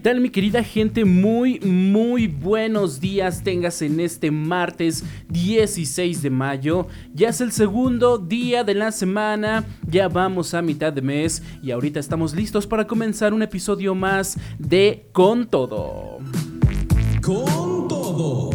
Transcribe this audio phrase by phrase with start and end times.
[0.00, 1.04] Tal mi querida gente?
[1.04, 6.86] Muy, muy buenos días tengas en este martes 16 de mayo.
[7.12, 11.70] Ya es el segundo día de la semana, ya vamos a mitad de mes y
[11.70, 16.18] ahorita estamos listos para comenzar un episodio más de Con Todo.
[17.22, 18.49] Con todo.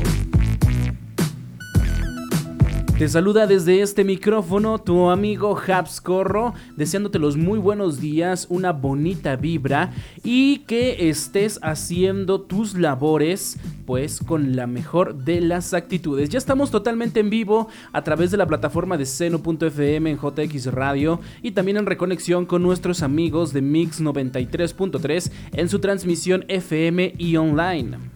[2.97, 8.71] Te saluda desde este micrófono tu amigo Habs Corro, deseándote los muy buenos días, una
[8.71, 9.91] bonita vibra
[10.23, 16.29] y que estés haciendo tus labores pues con la mejor de las actitudes.
[16.29, 21.19] Ya estamos totalmente en vivo a través de la plataforma de seno.fm en JX Radio
[21.41, 27.35] y también en reconexión con nuestros amigos de Mix 93.3 en su transmisión FM y
[27.35, 28.14] online.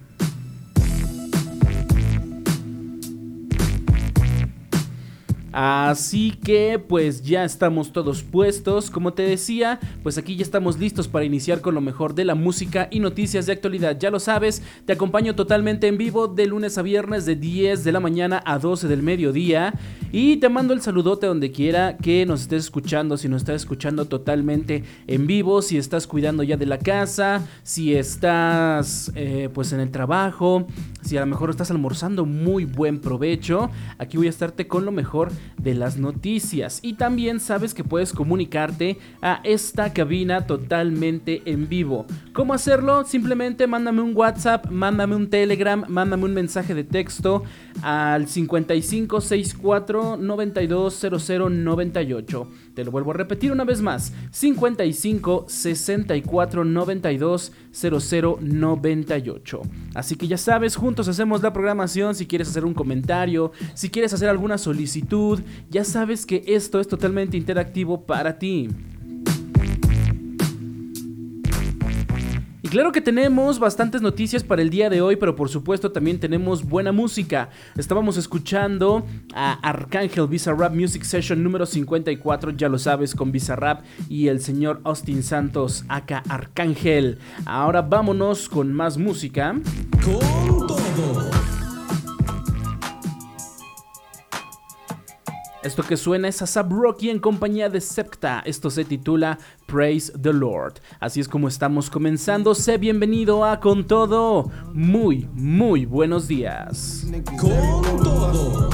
[5.52, 11.08] Así que pues ya estamos todos puestos, como te decía, pues aquí ya estamos listos
[11.08, 13.98] para iniciar con lo mejor de la música y noticias de actualidad.
[14.00, 17.92] Ya lo sabes, te acompaño totalmente en vivo de lunes a viernes de 10 de
[17.92, 19.74] la mañana a 12 del mediodía
[20.12, 24.06] y te mando el saludote donde quiera que nos estés escuchando, si nos estás escuchando
[24.06, 29.80] totalmente en vivo, si estás cuidando ya de la casa, si estás eh, pues en
[29.80, 30.66] el trabajo,
[31.02, 33.70] si a lo mejor estás almorzando, muy buen provecho.
[33.98, 36.80] Aquí voy a estarte con lo mejor de las noticias.
[36.82, 42.06] Y también sabes que puedes comunicarte a esta cabina totalmente en vivo.
[42.34, 43.06] ¿Cómo hacerlo?
[43.06, 47.44] Simplemente mándame un WhatsApp, mándame un Telegram, mándame un mensaje de texto
[47.82, 52.48] al 5564 920098.
[52.74, 54.14] Te lo vuelvo a repetir una vez más.
[54.32, 59.62] 55 64 92 0098.
[59.94, 62.16] Así que ya sabes, juntos hacemos la programación.
[62.16, 66.88] Si quieres hacer un comentario, si quieres hacer alguna solicitud, ya sabes que esto es
[66.88, 68.70] totalmente interactivo para ti.
[72.70, 76.64] Claro que tenemos bastantes noticias para el día de hoy, pero por supuesto también tenemos
[76.64, 77.50] buena música.
[77.78, 84.28] Estábamos escuchando a Arcángel Bizarrap Music Session número 54, ya lo sabes, con Bizarrap y
[84.28, 87.18] el señor Austin Santos, acá Arcángel.
[87.46, 89.56] Ahora vámonos con más música.
[90.04, 91.59] Con todo.
[95.62, 98.42] Esto que suena es a Rocky en compañía de Septa.
[98.46, 100.76] Esto se titula Praise the Lord.
[101.02, 102.56] Así es como estamos comenzando.
[102.56, 104.50] Sé bienvenido a Con Todo.
[104.74, 107.06] Muy, muy buenos días.
[107.38, 108.70] Con todo.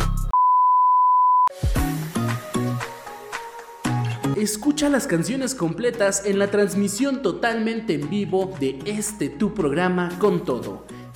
[4.38, 10.44] Escucha las canciones completas en la transmisión totalmente en vivo de este tu programa Con
[10.44, 10.86] Todo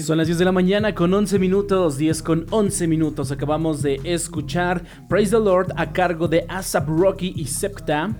[0.00, 3.30] Son las 10 de la mañana con 11 minutos, 10 con 11 minutos.
[3.30, 8.10] Acabamos de escuchar Praise the Lord a cargo de ASAP Rocky y Septa.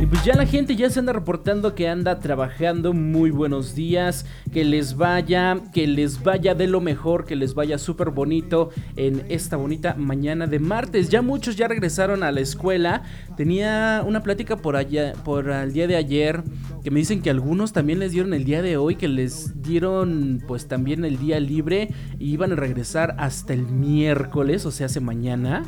[0.00, 2.92] Y pues ya la gente ya se anda reportando que anda trabajando.
[2.92, 4.24] Muy buenos días.
[4.52, 9.24] Que les vaya, que les vaya de lo mejor, que les vaya súper bonito en
[9.28, 11.10] esta bonita mañana de martes.
[11.10, 13.02] Ya muchos ya regresaron a la escuela.
[13.36, 16.42] Tenía una plática por allá, por el día de ayer,
[16.82, 20.42] que me dicen que algunos también les dieron el día de hoy, que les dieron
[20.46, 25.00] pues también el día libre y iban a regresar hasta el miércoles, o sea, hace
[25.00, 25.62] mañana.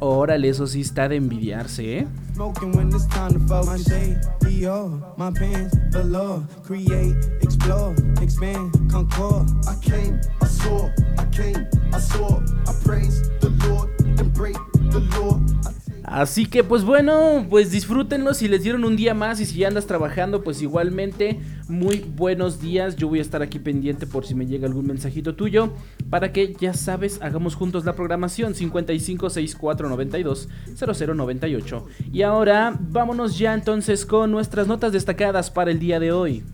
[0.00, 1.95] Órale, eso sí está de envidiarse, ¿eh?
[2.34, 3.66] Smoking when it's time to focus.
[3.66, 6.44] My shade, Dior, my pants, below.
[6.62, 9.48] Create, explore, expand, concord.
[9.66, 12.40] I came, I saw, I came, I saw.
[12.66, 13.88] I praise the Lord
[14.18, 15.40] and break the law.
[15.66, 15.72] I
[16.06, 19.66] Así que pues bueno, pues disfrútenlo si les dieron un día más y si ya
[19.66, 22.94] andas trabajando, pues igualmente muy buenos días.
[22.94, 25.72] Yo voy a estar aquí pendiente por si me llega algún mensajito tuyo
[26.08, 31.86] para que ya sabes, hagamos juntos la programación 556492 0098.
[32.12, 36.44] Y ahora vámonos ya entonces con nuestras notas destacadas para el día de hoy.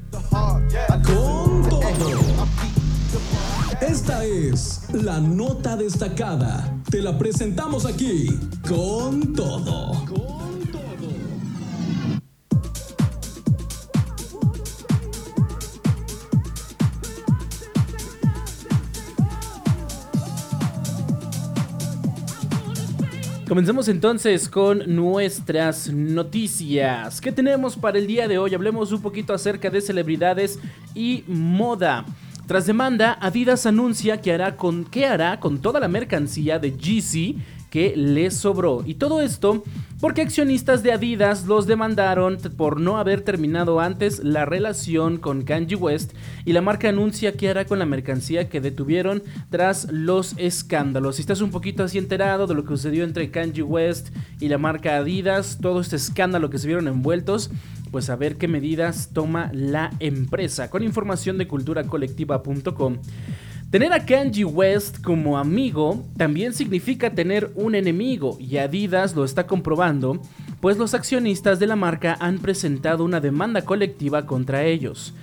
[3.82, 6.72] Esta es la nota destacada.
[6.88, 8.28] Te la presentamos aquí
[8.68, 10.04] con todo.
[23.48, 27.20] Comencemos entonces con nuestras noticias.
[27.20, 28.54] ¿Qué tenemos para el día de hoy?
[28.54, 30.60] Hablemos un poquito acerca de celebridades
[30.94, 32.06] y moda.
[32.46, 37.38] Tras demanda, Adidas anuncia que hará con, qué hará con toda la mercancía de Yeezy
[37.72, 38.82] que le sobró.
[38.84, 39.64] Y todo esto
[39.98, 45.76] porque accionistas de Adidas los demandaron por no haber terminado antes la relación con Kanye
[45.76, 46.12] West
[46.44, 51.16] y la marca anuncia qué hará con la mercancía que detuvieron tras los escándalos.
[51.16, 54.58] Si estás un poquito así enterado de lo que sucedió entre Kanye West y la
[54.58, 57.50] marca Adidas, todo este escándalo que se vieron envueltos,
[57.90, 60.68] pues a ver qué medidas toma la empresa.
[60.68, 62.98] Con información de culturacolectiva.com.
[63.72, 69.46] Tener a Kanye West como amigo también significa tener un enemigo y Adidas lo está
[69.46, 70.20] comprobando,
[70.60, 75.14] pues los accionistas de la marca han presentado una demanda colectiva contra ellos.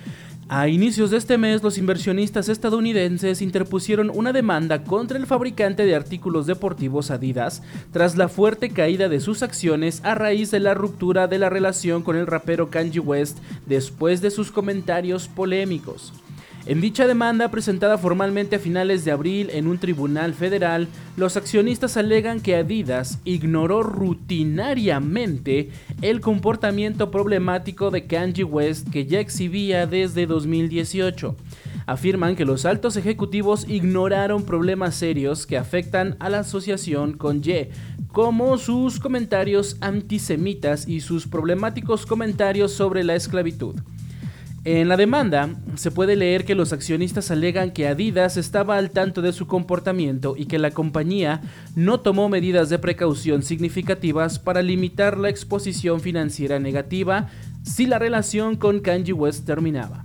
[0.48, 5.94] A inicios de este mes, los inversionistas estadounidenses interpusieron una demanda contra el fabricante de
[5.94, 7.62] artículos deportivos Adidas
[7.92, 12.02] tras la fuerte caída de sus acciones a raíz de la ruptura de la relación
[12.02, 16.12] con el rapero Kanye West después de sus comentarios polémicos.
[16.66, 21.96] En dicha demanda presentada formalmente a finales de abril en un tribunal federal, los accionistas
[21.96, 25.70] alegan que Adidas ignoró rutinariamente
[26.02, 31.34] el comportamiento problemático de Kanye West que ya exhibía desde 2018.
[31.86, 37.70] Afirman que los altos ejecutivos ignoraron problemas serios que afectan a la asociación con Ye,
[38.12, 43.76] como sus comentarios antisemitas y sus problemáticos comentarios sobre la esclavitud.
[44.64, 49.22] En la demanda se puede leer que los accionistas alegan que Adidas estaba al tanto
[49.22, 51.40] de su comportamiento y que la compañía
[51.74, 57.28] no tomó medidas de precaución significativas para limitar la exposición financiera negativa
[57.62, 60.04] si la relación con Kanye West terminaba.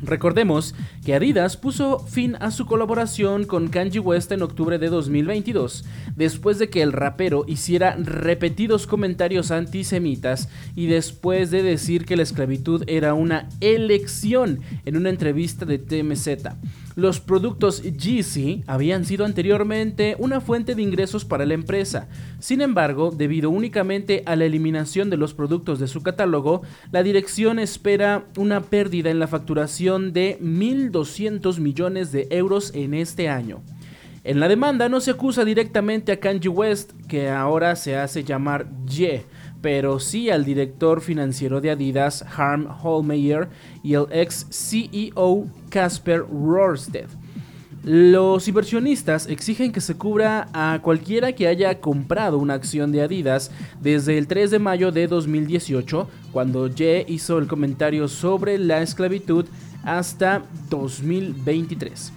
[0.00, 5.84] Recordemos que Adidas puso fin a su colaboración con Kanye West en octubre de 2022,
[6.14, 12.22] después de que el rapero hiciera repetidos comentarios antisemitas y después de decir que la
[12.22, 16.28] esclavitud era una elección en una entrevista de TMZ.
[16.94, 22.08] Los productos Yeezy habían sido anteriormente una fuente de ingresos para la empresa.
[22.40, 27.60] Sin embargo, debido únicamente a la eliminación de los productos de su catálogo, la dirección
[27.60, 33.62] espera una pérdida en la facturación de 1.200 millones de euros en este año.
[34.22, 38.68] En la demanda no se acusa directamente a Kanye West, que ahora se hace llamar
[38.84, 39.24] Ye,
[39.62, 43.48] pero sí al director financiero de Adidas, Harm Holmeyer,
[43.82, 47.06] y el ex CEO Casper Rorsted.
[47.84, 53.50] Los inversionistas exigen que se cubra a cualquiera que haya comprado una acción de Adidas
[53.80, 59.46] desde el 3 de mayo de 2018, cuando Ye hizo el comentario sobre la esclavitud,
[59.82, 62.12] hasta 2023.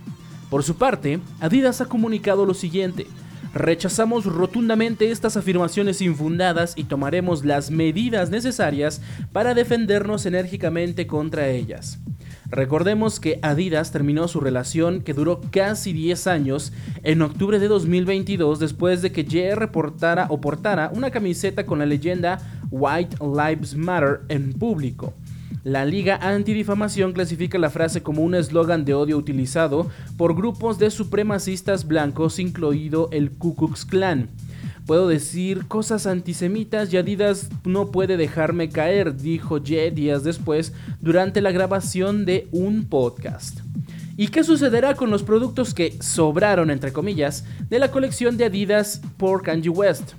[0.50, 3.08] Por su parte, Adidas ha comunicado lo siguiente.
[3.54, 9.02] Rechazamos rotundamente estas afirmaciones infundadas y tomaremos las medidas necesarias
[9.34, 12.00] para defendernos enérgicamente contra ellas.
[12.52, 18.60] Recordemos que Adidas terminó su relación que duró casi 10 años en octubre de 2022
[18.60, 22.40] después de que Ye reportara o portara una camiseta con la leyenda
[22.70, 25.14] White Lives Matter en público.
[25.64, 30.90] La Liga Antidifamación clasifica la frase como un eslogan de odio utilizado por grupos de
[30.90, 34.28] supremacistas blancos, incluido el Ku Klux Klan.
[34.88, 41.42] Puedo decir cosas antisemitas y Adidas no puede dejarme caer, dijo Ye días después durante
[41.42, 43.60] la grabación de un podcast.
[44.18, 49.00] ¿Y qué sucederá con los productos que sobraron, entre comillas, de la colección de Adidas
[49.18, 50.14] por Kanye West?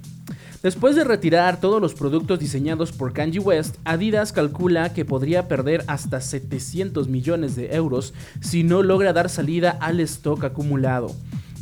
[0.63, 5.83] Después de retirar todos los productos diseñados por Kanye West, Adidas calcula que podría perder
[5.89, 11.13] hasta 700 millones de euros si no logra dar salida al stock acumulado.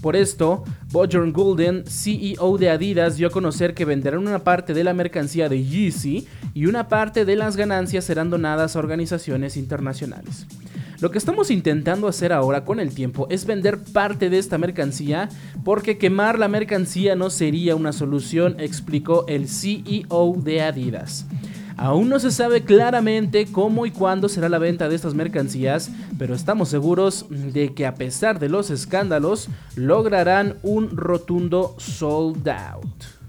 [0.03, 4.85] Por esto, Bjorn Gulden, CEO de Adidas, dio a conocer que venderán una parte de
[4.85, 10.47] la mercancía de Yeezy y una parte de las ganancias serán donadas a organizaciones internacionales.
[11.01, 15.31] Lo que estamos intentando hacer ahora con el tiempo es vender parte de esta mercancía
[15.65, 21.25] porque quemar la mercancía no sería una solución, explicó el CEO de Adidas.
[21.79, 26.35] Aún no se sabe claramente cómo y cuándo será la venta de estas mercancías, pero
[26.35, 33.20] estamos seguros de que a pesar de los escándalos, lograrán un rotundo sold out.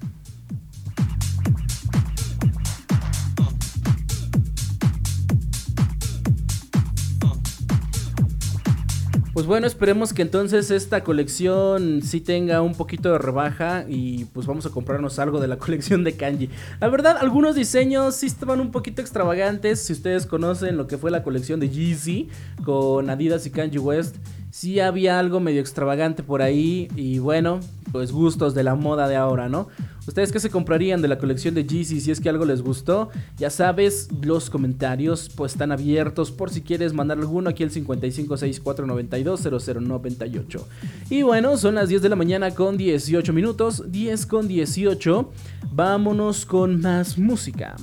[9.41, 14.45] Pues bueno, esperemos que entonces esta colección sí tenga un poquito de rebaja y pues
[14.45, 16.47] vamos a comprarnos algo de la colección de Kanji.
[16.79, 19.81] La verdad, algunos diseños sí estaban un poquito extravagantes.
[19.81, 22.29] Si ustedes conocen lo que fue la colección de Yeezy
[22.63, 24.17] con Adidas y Kanji West,
[24.51, 29.15] sí había algo medio extravagante por ahí y bueno, pues gustos de la moda de
[29.15, 29.69] ahora, ¿no?
[30.07, 33.09] ¿Ustedes qué se comprarían de la colección de Yeezy si es que algo les gustó?
[33.37, 40.61] Ya sabes, los comentarios pues están abiertos por si quieres mandar alguno aquí al 5564920098.
[41.09, 45.31] Y bueno, son las 10 de la mañana con 18 minutos, 10 con 18.
[45.71, 47.75] Vámonos con más música.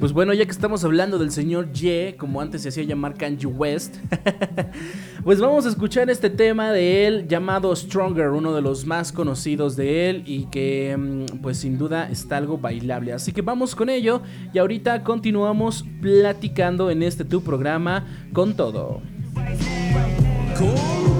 [0.00, 3.44] Pues bueno, ya que estamos hablando del señor Ye, como antes se hacía llamar Kanye
[3.44, 3.96] West,
[5.24, 9.76] pues vamos a escuchar este tema de él llamado Stronger, uno de los más conocidos
[9.76, 13.12] de él y que mm, pues sin duda está algo bailable.
[13.12, 14.22] Así que vamos con ello
[14.54, 19.02] y ahorita continuamos platicando en este tu programa con todo.
[20.56, 21.19] Con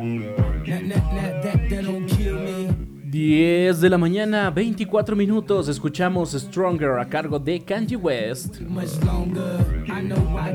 [3.31, 8.59] 10 de la mañana, 24 minutos, escuchamos Stronger a cargo de Kanye West.
[8.59, 8.85] Me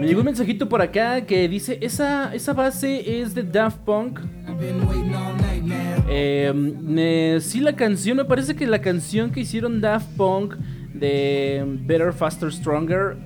[0.06, 4.20] llegó un mensajito por acá que dice, esa, esa base es de Daft Punk.
[6.06, 10.56] Eh, sí, la canción, me parece que la canción que hicieron Daft Punk
[10.92, 13.16] de Better, Faster, Stronger,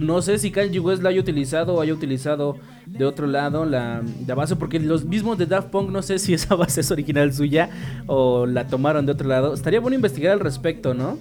[0.00, 4.02] no sé si Kanye West la haya utilizado o haya utilizado de otro lado la,
[4.34, 7.70] base, porque los mismos de Daft Punk, no sé si esa base es original suya
[8.06, 9.54] o la tomaron de otro lado.
[9.54, 11.18] Estaría bueno investigar al respecto, ¿no?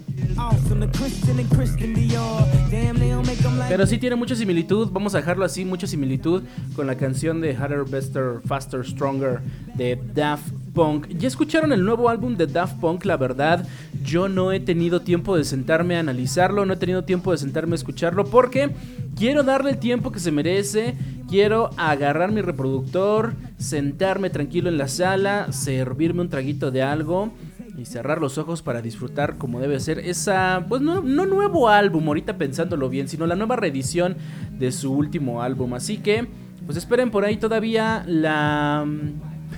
[3.70, 6.44] Pero sí tiene mucha similitud, vamos a dejarlo así, mucha similitud
[6.76, 9.40] con la canción de Harder, Better, Faster, Stronger
[9.76, 11.08] de Daft Punk.
[11.18, 13.06] ¿Ya escucharon el nuevo álbum de Daft Punk?
[13.06, 13.66] La verdad,
[14.04, 17.74] yo no he tenido tiempo de sentarme a analizarlo, no he tenido tiempo de sentarme
[17.74, 18.72] a escucharlo porque
[19.16, 20.96] quiero darle el tiempo que se merece.
[21.30, 27.32] Quiero agarrar mi reproductor, sentarme tranquilo en la sala, servirme un traguito de algo
[27.78, 32.08] y cerrar los ojos para disfrutar como debe ser esa, pues no, no nuevo álbum,
[32.08, 34.16] ahorita pensándolo bien, sino la nueva reedición
[34.52, 35.74] de su último álbum.
[35.74, 36.28] Así que,
[36.66, 38.86] pues esperen por ahí todavía la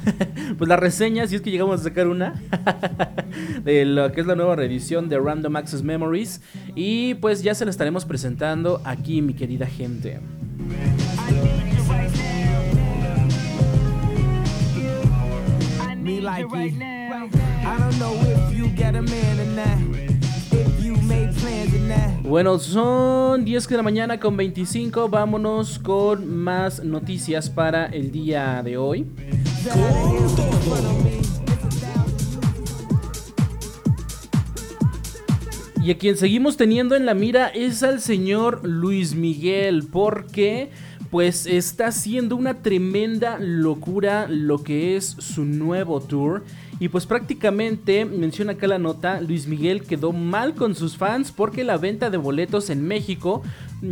[0.57, 2.33] pues la reseña, si es que llegamos a sacar una,
[3.63, 6.41] de lo que es la nueva reedición de Random Access Memories.
[6.75, 10.19] Y pues ya se la estaremos presentando aquí, mi querida gente.
[22.27, 25.09] Bueno, son 10 de la mañana con 25.
[25.09, 29.05] Vámonos con más noticias para el día de hoy.
[35.83, 39.83] Y a quien seguimos teniendo en la mira es al señor Luis Miguel.
[39.83, 40.71] ¿Por qué?
[41.15, 46.43] pues está haciendo una tremenda locura lo que es su nuevo tour.
[46.77, 51.63] Y pues prácticamente, menciona acá la nota, Luis Miguel quedó mal con sus fans porque
[51.63, 53.43] la venta de boletos en México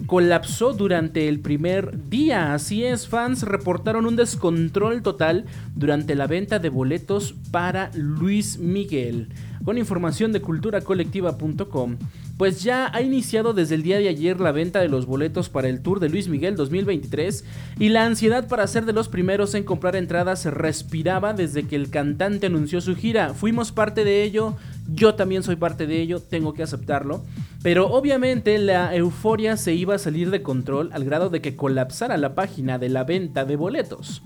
[0.05, 2.53] colapsó durante el primer día.
[2.53, 9.29] Así es, fans reportaron un descontrol total durante la venta de boletos para Luis Miguel.
[9.63, 11.95] Con información de culturacolectiva.com,
[12.37, 15.69] pues ya ha iniciado desde el día de ayer la venta de los boletos para
[15.69, 17.45] el Tour de Luis Miguel 2023
[17.79, 21.89] y la ansiedad para ser de los primeros en comprar entradas respiraba desde que el
[21.89, 23.33] cantante anunció su gira.
[23.33, 24.55] Fuimos parte de ello,
[24.91, 27.23] yo también soy parte de ello, tengo que aceptarlo.
[27.61, 32.17] Pero obviamente la euforia se iba a salir de control al grado de que colapsara
[32.17, 34.21] la página de la venta de boletos.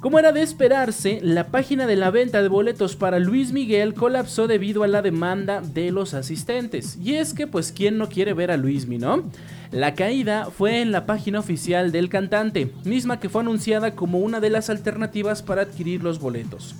[0.00, 4.46] Como era de esperarse, la página de la venta de boletos para Luis Miguel colapsó
[4.46, 6.96] debido a la demanda de los asistentes.
[7.04, 9.24] Y es que, pues, ¿quién no quiere ver a Luis no?
[9.70, 14.40] La caída fue en la página oficial del cantante, misma que fue anunciada como una
[14.40, 16.74] de las alternativas para adquirir los boletos.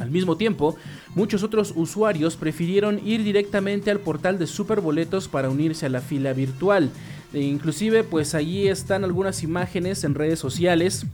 [0.00, 0.74] Al mismo tiempo,
[1.14, 6.32] muchos otros usuarios prefirieron ir directamente al portal de Superboletos para unirse a la fila
[6.32, 6.90] virtual.
[7.32, 11.06] E inclusive, pues allí están algunas imágenes en redes sociales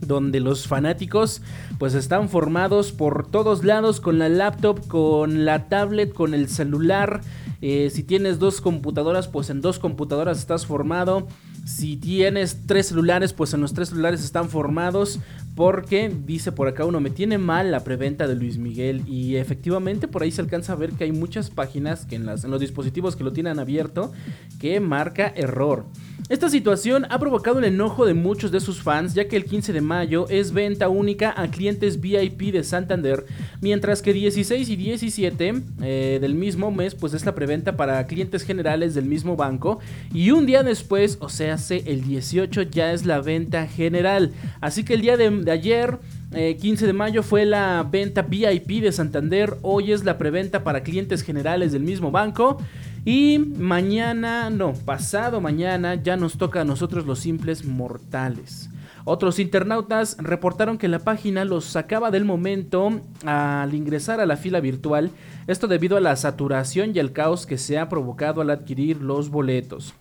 [0.00, 1.42] donde los fanáticos
[1.78, 7.20] pues están formados por todos lados con la laptop, con la tablet, con el celular.
[7.60, 11.26] Eh, si tienes dos computadoras, pues en dos computadoras estás formado.
[11.64, 15.20] Si tienes tres celulares, pues en los tres celulares están formados.
[15.54, 19.02] Porque dice por acá uno, me tiene mal la preventa de Luis Miguel.
[19.06, 22.50] Y efectivamente por ahí se alcanza a ver que hay muchas páginas que en, en
[22.50, 24.12] los dispositivos que lo tienen abierto
[24.60, 25.86] que marca error.
[26.28, 29.72] Esta situación ha provocado el enojo de muchos de sus fans, ya que el 15
[29.72, 31.65] de mayo es venta única a clientes
[32.00, 33.26] VIP de Santander,
[33.60, 38.42] mientras que 16 y 17 eh, del mismo mes, pues es la preventa para clientes
[38.42, 39.80] generales del mismo banco,
[40.12, 44.32] y un día después, o sea, el 18 ya es la venta general.
[44.60, 45.98] Así que el día de, ayer
[46.32, 49.56] 15 eh, de mayo fue la venta VIP de Santander.
[49.62, 52.58] Hoy es la preventa para clientes generales del mismo banco.
[53.04, 58.68] Y mañana, no, pasado mañana ya nos toca a nosotros los simples mortales.
[59.08, 64.58] Otros internautas reportaron que la página los sacaba del momento al ingresar a la fila
[64.58, 65.12] virtual,
[65.46, 69.30] esto debido a la saturación y el caos que se ha provocado al adquirir los
[69.30, 69.94] boletos.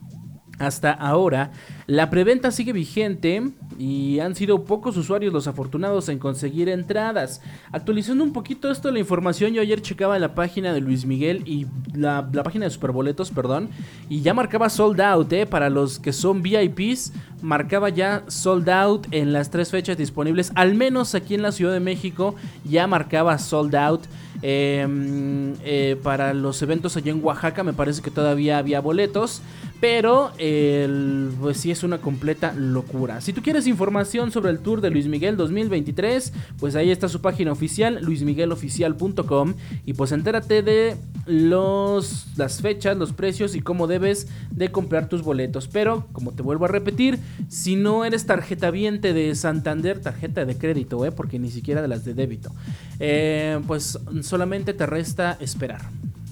[0.57, 1.51] Hasta ahora,
[1.85, 7.41] la preventa sigue vigente y han sido pocos usuarios los afortunados en conseguir entradas.
[7.71, 11.67] Actualizando un poquito esto la información, yo ayer checaba la página de Luis Miguel y
[11.93, 13.69] la, página de Superboletos, perdón,
[14.07, 15.45] y ya marcaba sold out, ¿eh?
[15.45, 20.73] Para los que son VIPs, marcaba ya sold out en las tres fechas disponibles, al
[20.73, 24.01] menos aquí en la Ciudad de México ya marcaba sold out.
[24.41, 29.41] Em, eh, para los eventos allá en Oaxaca me parece que todavía había boletos.
[29.81, 33.21] Pero el, pues sí es una completa locura.
[33.21, 37.21] Si tú quieres información sobre el tour de Luis Miguel 2023, pues ahí está su
[37.21, 39.53] página oficial, luismigueloficial.com.
[39.85, 45.23] Y pues entérate de los, las fechas, los precios y cómo debes de comprar tus
[45.23, 45.67] boletos.
[45.67, 50.57] Pero, como te vuelvo a repetir, si no eres tarjeta viente de Santander, tarjeta de
[50.57, 51.11] crédito, ¿eh?
[51.11, 52.51] porque ni siquiera de las de débito,
[52.99, 55.81] eh, pues solamente te resta esperar.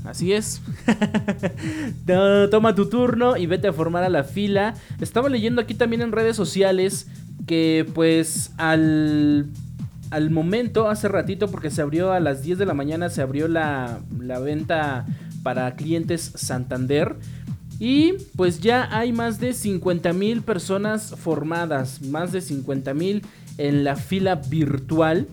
[0.03, 0.61] Así es.
[2.51, 4.73] Toma tu turno y vete a formar a la fila.
[4.99, 7.07] Estaba leyendo aquí también en redes sociales
[7.47, 9.47] que pues al,
[10.11, 13.47] al momento, hace ratito, porque se abrió a las 10 de la mañana, se abrió
[13.47, 15.05] la, la venta
[15.41, 17.15] para clientes Santander.
[17.79, 23.23] Y pues ya hay más de 50 mil personas formadas, más de 50 mil
[23.57, 25.27] en la fila virtual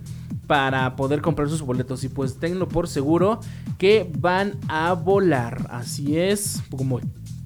[0.47, 2.05] para poder comprar sus boletos.
[2.05, 3.41] Y pues tenlo por seguro
[3.79, 5.69] que van a volar.
[5.71, 7.01] Así es, como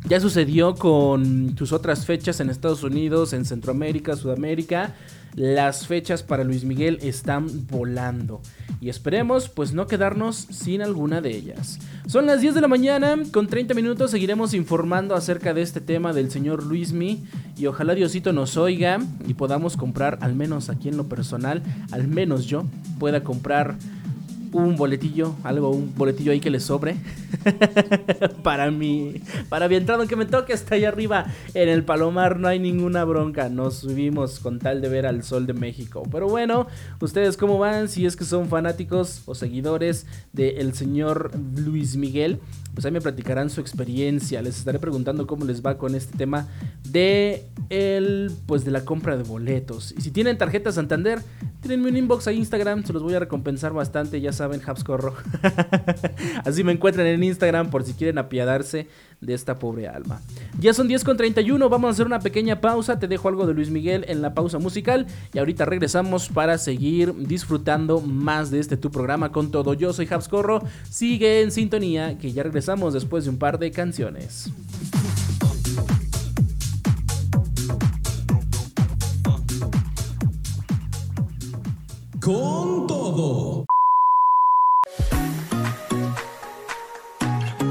[0.09, 4.95] ya sucedió con tus otras fechas en Estados Unidos, en Centroamérica, Sudamérica
[5.35, 8.41] las fechas para Luis Miguel están volando
[8.81, 11.79] y esperemos pues no quedarnos sin alguna de ellas.
[12.07, 16.13] Son las 10 de la mañana, con 30 minutos seguiremos informando acerca de este tema
[16.13, 17.25] del señor Luismi
[17.57, 22.07] y ojalá Diosito nos oiga y podamos comprar, al menos aquí en lo personal, al
[22.07, 22.65] menos yo
[22.99, 23.77] pueda comprar
[24.55, 26.97] un boletillo, algo, un boletillo ahí que le sobre.
[28.43, 32.49] para mí, para mi entrada, que me toque hasta allá arriba en el Palomar, no
[32.49, 33.49] hay ninguna bronca.
[33.49, 36.05] Nos subimos con tal de ver al sol de México.
[36.11, 36.69] Pero bueno,
[37.01, 42.39] ustedes cómo van, si es que son fanáticos o seguidores del señor Luis Miguel
[42.75, 44.43] pues ahí me platicarán su experiencia.
[44.43, 46.49] Les estaré preguntando cómo les va con este tema
[46.89, 49.95] de el, pues de la compra de boletos.
[49.97, 51.21] Y si tienen tarjeta Santander,
[51.61, 55.15] tírenme un inbox a Instagram, se los voy a recompensar bastante, ya saben Habscorro.
[56.45, 58.89] Así me encuentran en Instagram por si quieren apiadarse
[59.25, 60.21] de esta pobre alma.
[60.59, 62.99] Ya son 10 con 31, vamos a hacer una pequeña pausa.
[62.99, 67.15] Te dejo algo de Luis Miguel en la pausa musical y ahorita regresamos para seguir
[67.15, 69.75] disfrutando más de este tu programa con todo.
[69.75, 74.51] Yo soy Habscorro, sigue en sintonía que ya regresamos después de un par de canciones.
[82.21, 83.67] Con todo.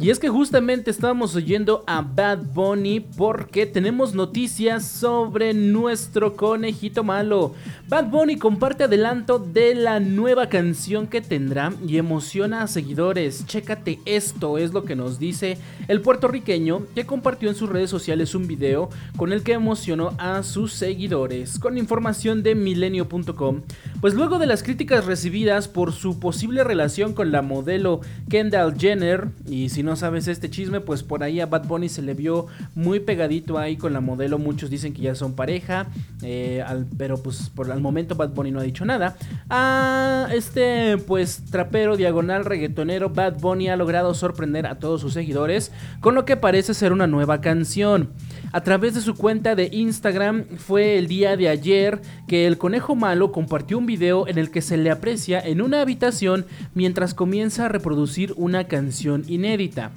[0.03, 7.05] Y es que justamente estábamos oyendo a Bad Bunny porque tenemos noticias sobre nuestro conejito
[7.05, 7.55] malo.
[7.87, 13.47] Bad Bunny comparte adelanto de la nueva canción que tendrá y emociona a seguidores.
[13.47, 18.35] Chécate esto, es lo que nos dice el puertorriqueño que compartió en sus redes sociales
[18.35, 21.61] un video con el que emocionó a sus seguidores.
[21.61, 23.61] Con información de milenio.com,
[24.01, 29.29] pues luego de las críticas recibidas por su posible relación con la modelo Kendall Jenner,
[29.47, 32.47] y si no sabes este chisme, pues por ahí a Bad Bunny se le vio
[32.75, 34.39] muy pegadito ahí con la modelo.
[34.39, 35.87] Muchos dicen que ya son pareja,
[36.23, 36.65] eh,
[36.97, 39.17] pero pues por el momento Bad Bunny no ha dicho nada.
[39.49, 45.73] A este pues trapero diagonal reggaetonero Bad Bunny ha logrado sorprender a todos sus seguidores
[46.01, 48.11] con lo que parece ser una nueva canción.
[48.53, 52.95] A través de su cuenta de Instagram fue el día de ayer que el conejo
[52.95, 57.65] malo compartió un video en el que se le aprecia en una habitación mientras comienza
[57.65, 59.93] a reproducir una canción inédita.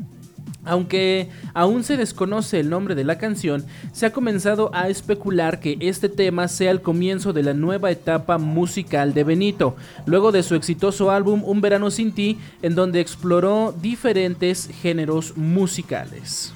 [0.64, 5.78] Aunque aún se desconoce el nombre de la canción, se ha comenzado a especular que
[5.82, 10.56] este tema sea el comienzo de la nueva etapa musical de Benito, luego de su
[10.56, 16.54] exitoso álbum Un verano sin ti, en donde exploró diferentes géneros musicales.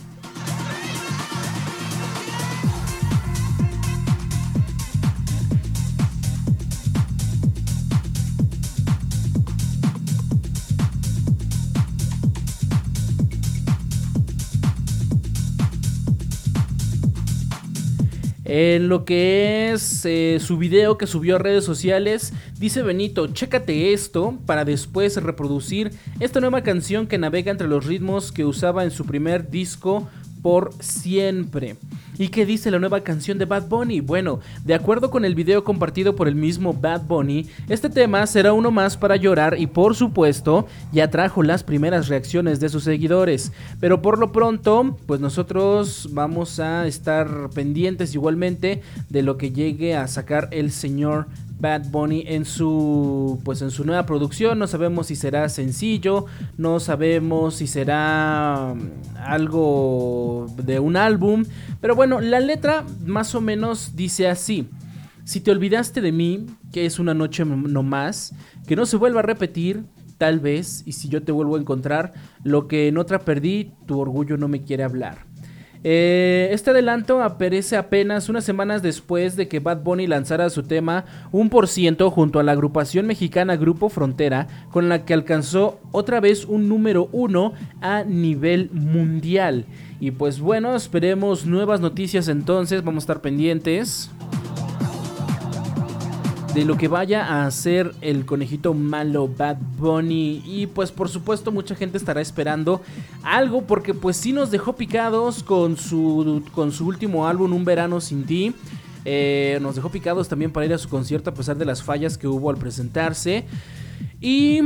[18.51, 23.93] En lo que es eh, su video que subió a redes sociales, dice Benito, chécate
[23.93, 28.89] esto para después reproducir esta nueva canción que navega entre los ritmos que usaba en
[28.89, 30.09] su primer disco
[30.41, 31.75] por siempre.
[32.17, 34.02] ¿Y qué dice la nueva canción de Bad Bunny?
[34.02, 38.52] Bueno, de acuerdo con el video compartido por el mismo Bad Bunny, este tema será
[38.52, 43.54] uno más para llorar y por supuesto ya trajo las primeras reacciones de sus seguidores.
[43.80, 49.95] Pero por lo pronto, pues nosotros vamos a estar pendientes igualmente de lo que llegue
[49.95, 51.28] a sacar el señor
[51.60, 54.60] Bad Bunny en su pues en su nueva producción.
[54.60, 56.26] No sabemos si será sencillo,
[56.58, 61.45] no sabemos si será mm, algo de un álbum,
[61.82, 64.69] pero bueno, la letra más o menos dice así:
[65.26, 68.34] Si te olvidaste de mí, que es una noche no más,
[68.67, 69.84] que no se vuelva a repetir,
[70.17, 74.00] tal vez, y si yo te vuelvo a encontrar, lo que en otra perdí, tu
[74.00, 75.29] orgullo no me quiere hablar.
[75.84, 81.06] Eh, este adelanto aparece apenas unas semanas después de que Bad Bunny lanzara su tema
[81.32, 86.20] Un por ciento junto a la agrupación mexicana Grupo Frontera, con la que alcanzó otra
[86.20, 89.65] vez un número uno a nivel mundial.
[90.02, 94.12] Y pues bueno, esperemos nuevas noticias entonces, vamos a estar pendientes
[96.53, 100.41] de lo que vaya a hacer el conejito malo Bad Bunny.
[100.45, 102.81] Y pues por supuesto mucha gente estará esperando
[103.23, 108.01] algo porque pues sí nos dejó picados con su, con su último álbum Un verano
[108.01, 108.55] sin ti.
[109.05, 112.17] Eh, nos dejó picados también para ir a su concierto a pesar de las fallas
[112.17, 113.45] que hubo al presentarse.
[114.21, 114.62] Y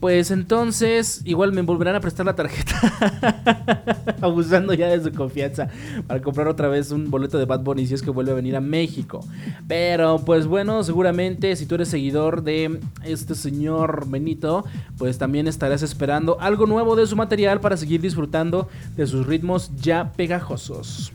[0.00, 4.16] pues entonces, igual me volverán a prestar la tarjeta.
[4.20, 5.68] Abusando ya de su confianza.
[6.06, 8.54] Para comprar otra vez un boleto de Bad Bunny si es que vuelve a venir
[8.54, 9.24] a México.
[9.66, 14.64] Pero pues bueno, seguramente si tú eres seguidor de este señor Benito,
[14.98, 19.72] pues también estarás esperando algo nuevo de su material para seguir disfrutando de sus ritmos
[19.80, 21.12] ya pegajosos.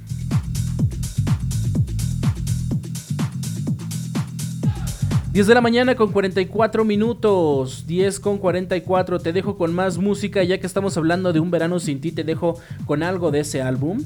[5.33, 10.43] 10 de la mañana con 44 minutos, 10 con 44, te dejo con más música
[10.43, 13.63] ya que estamos hablando de un verano sin ti, te dejo con algo de ese
[13.63, 14.03] álbum.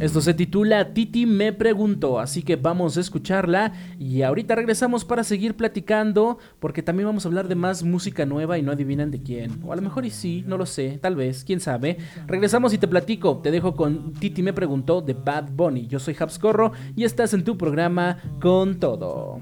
[0.00, 5.24] Esto se titula Titi me preguntó, así que vamos a escucharla y ahorita regresamos para
[5.24, 9.20] seguir platicando porque también vamos a hablar de más música nueva y no adivinan de
[9.20, 9.60] quién.
[9.62, 11.98] O a lo mejor y sí, no lo sé, tal vez, quién sabe.
[12.26, 15.86] Regresamos y te platico, te dejo con Titi me preguntó de Bad Bunny.
[15.86, 19.38] Yo soy Habscorro y estás en tu programa Con Todo.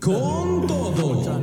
[0.00, 1.42] Con Todo.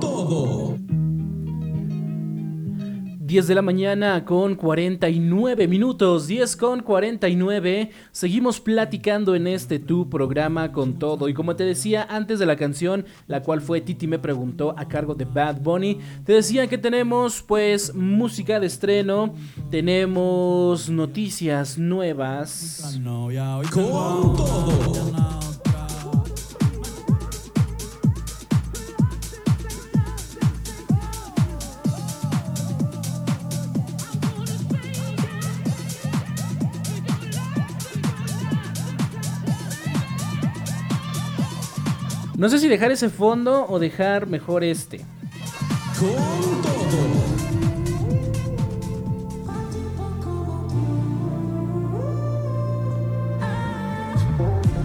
[3.31, 7.89] 10 de la mañana con 49 minutos, 10 con 49.
[8.11, 11.29] Seguimos platicando en este tu programa con todo.
[11.29, 14.85] Y como te decía antes de la canción, la cual fue Titi me preguntó a
[14.85, 19.33] cargo de Bad Bunny, te decía que tenemos pues música de estreno,
[19.69, 22.81] tenemos noticias nuevas.
[23.71, 25.50] Con todo.
[42.41, 44.99] No sé si dejar ese fondo o dejar mejor este.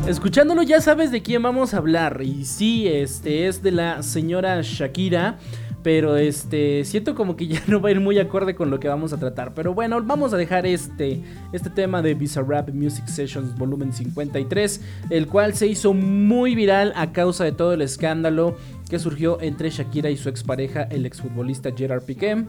[0.06, 2.20] Escuchándolo ya sabes de quién vamos a hablar.
[2.22, 5.38] Y sí, este es de la señora Shakira.
[5.82, 8.86] Pero este, siento como que ya no va a ir muy acorde con lo que
[8.86, 9.52] vamos a tratar.
[9.54, 15.26] Pero bueno, vamos a dejar este, este tema de Bizarrap Music Sessions volumen 53, el
[15.26, 18.56] cual se hizo muy viral a causa de todo el escándalo
[18.88, 22.44] que surgió entre Shakira y su expareja, el exfutbolista Gerard Piqué.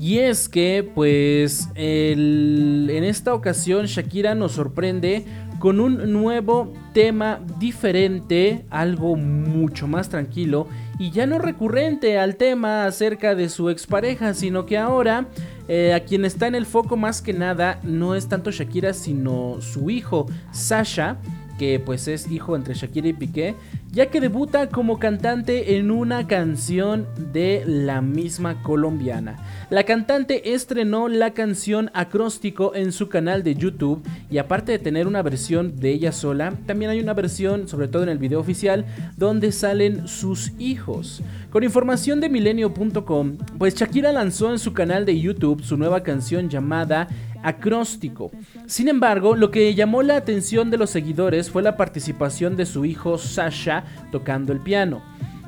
[0.00, 5.26] Y es que, pues, en esta ocasión Shakira nos sorprende
[5.58, 10.66] con un nuevo tema diferente, algo mucho más tranquilo
[10.98, 15.26] y ya no recurrente al tema acerca de su expareja, sino que ahora
[15.68, 19.60] eh, a quien está en el foco más que nada no es tanto Shakira, sino
[19.60, 21.18] su hijo, Sasha
[21.60, 23.54] que pues es hijo entre Shakira y Piqué,
[23.92, 29.36] ya que debuta como cantante en una canción de la misma colombiana.
[29.68, 35.06] La cantante estrenó la canción Acróstico en su canal de YouTube y aparte de tener
[35.06, 38.86] una versión de ella sola, también hay una versión, sobre todo en el video oficial,
[39.18, 41.22] donde salen sus hijos.
[41.50, 46.48] Con información de milenio.com, pues Shakira lanzó en su canal de YouTube su nueva canción
[46.48, 47.06] llamada
[47.42, 48.30] acróstico.
[48.66, 52.84] Sin embargo, lo que llamó la atención de los seguidores fue la participación de su
[52.84, 55.02] hijo Sasha tocando el piano.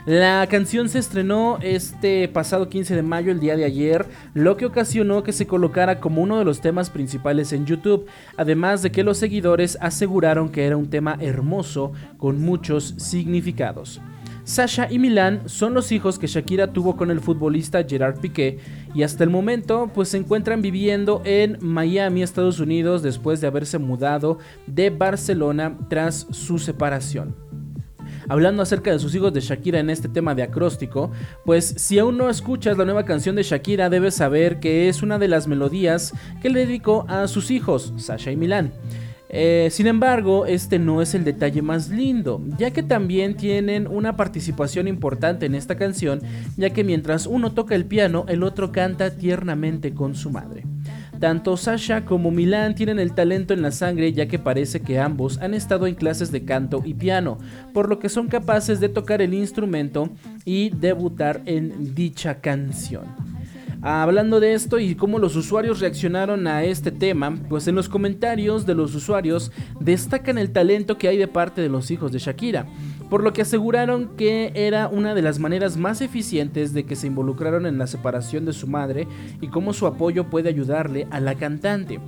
[0.05, 4.67] La canción se estrenó este pasado 15 de mayo, el día de ayer, lo que
[4.67, 9.05] ocasionó que se colocara como uno de los temas principales en YouTube, además de que
[9.05, 14.01] los seguidores aseguraron que era un tema hermoso con muchos significados.
[14.45, 18.59] Sasha y Milan son los hijos que Shakira tuvo con el futbolista Gerard Piqué
[18.95, 23.79] y hasta el momento pues se encuentran viviendo en Miami, Estados Unidos después de haberse
[23.79, 27.37] mudado de Barcelona tras su separación.
[28.29, 31.11] Hablando acerca de sus hijos de Shakira en este tema de acróstico,
[31.45, 35.19] pues si aún no escuchas la nueva canción de Shakira debes saber que es una
[35.19, 38.73] de las melodías que le dedicó a sus hijos, Sasha y Milan.
[39.35, 44.15] Eh, sin embargo, este no es el detalle más lindo, ya que también tienen una
[44.15, 46.21] participación importante en esta canción,
[46.59, 50.65] ya que mientras uno toca el piano, el otro canta tiernamente con su madre.
[51.19, 55.39] Tanto Sasha como Milan tienen el talento en la sangre ya que parece que ambos
[55.39, 57.39] han estado en clases de canto y piano,
[57.73, 60.11] por lo que son capaces de tocar el instrumento
[60.45, 63.05] y debutar en dicha canción.
[63.85, 68.65] Hablando de esto y cómo los usuarios reaccionaron a este tema, pues en los comentarios
[68.65, 72.67] de los usuarios destacan el talento que hay de parte de los hijos de Shakira,
[73.11, 77.09] por lo que aseguraron que era una de las maneras más eficientes de que se
[77.09, 79.09] involucraron en la separación de su madre
[79.41, 81.99] y cómo su apoyo puede ayudarle a la cantante.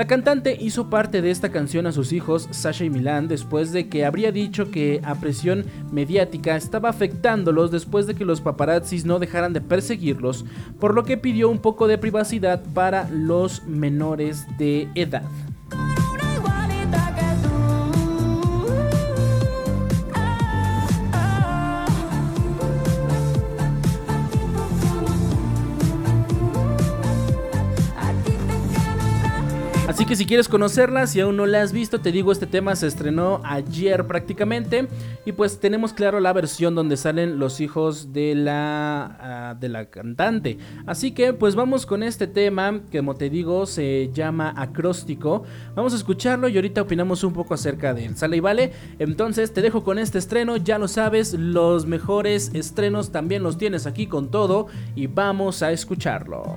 [0.00, 3.90] La cantante hizo parte de esta canción a sus hijos, Sasha y Milan, después de
[3.90, 9.18] que habría dicho que a presión mediática estaba afectándolos después de que los paparazzis no
[9.18, 10.46] dejaran de perseguirlos,
[10.78, 15.28] por lo que pidió un poco de privacidad para los menores de edad.
[30.00, 32.74] Así que si quieres conocerla, si aún no la has visto, te digo, este tema
[32.74, 34.88] se estrenó ayer prácticamente.
[35.26, 39.90] Y pues tenemos claro la versión donde salen los hijos de la, ah, de la
[39.90, 40.56] cantante.
[40.86, 45.42] Así que pues vamos con este tema que como te digo se llama acróstico.
[45.74, 48.16] Vamos a escucharlo y ahorita opinamos un poco acerca de él.
[48.16, 48.72] ¿Sale y vale?
[48.98, 53.86] Entonces te dejo con este estreno, ya lo sabes, los mejores estrenos también los tienes
[53.86, 56.56] aquí con todo y vamos a escucharlo.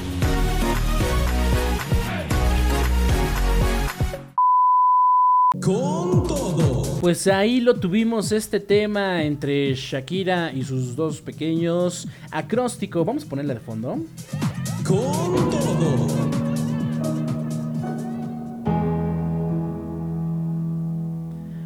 [5.61, 6.81] Con todo.
[7.01, 12.07] Pues ahí lo tuvimos este tema entre Shakira y sus dos pequeños.
[12.31, 13.05] Acróstico.
[13.05, 13.99] Vamos a ponerle de fondo.
[14.83, 16.31] Con todo.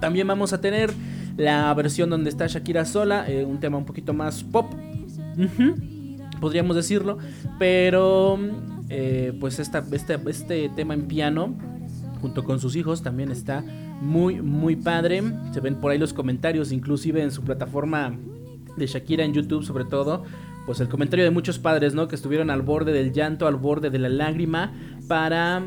[0.00, 0.92] También vamos a tener
[1.36, 4.74] la versión donde está Shakira sola, eh, un tema un poquito más pop.
[6.40, 7.18] podríamos decirlo,
[7.58, 8.38] pero
[8.88, 11.56] eh, pues esta, este, este tema en piano
[12.20, 13.64] junto con sus hijos también está
[14.00, 15.22] muy muy padre.
[15.52, 18.16] Se ven por ahí los comentarios, inclusive en su plataforma
[18.76, 20.24] de Shakira en YouTube sobre todo,
[20.66, 22.08] pues el comentario de muchos padres, ¿no?
[22.08, 24.74] Que estuvieron al borde del llanto, al borde de la lágrima
[25.08, 25.62] para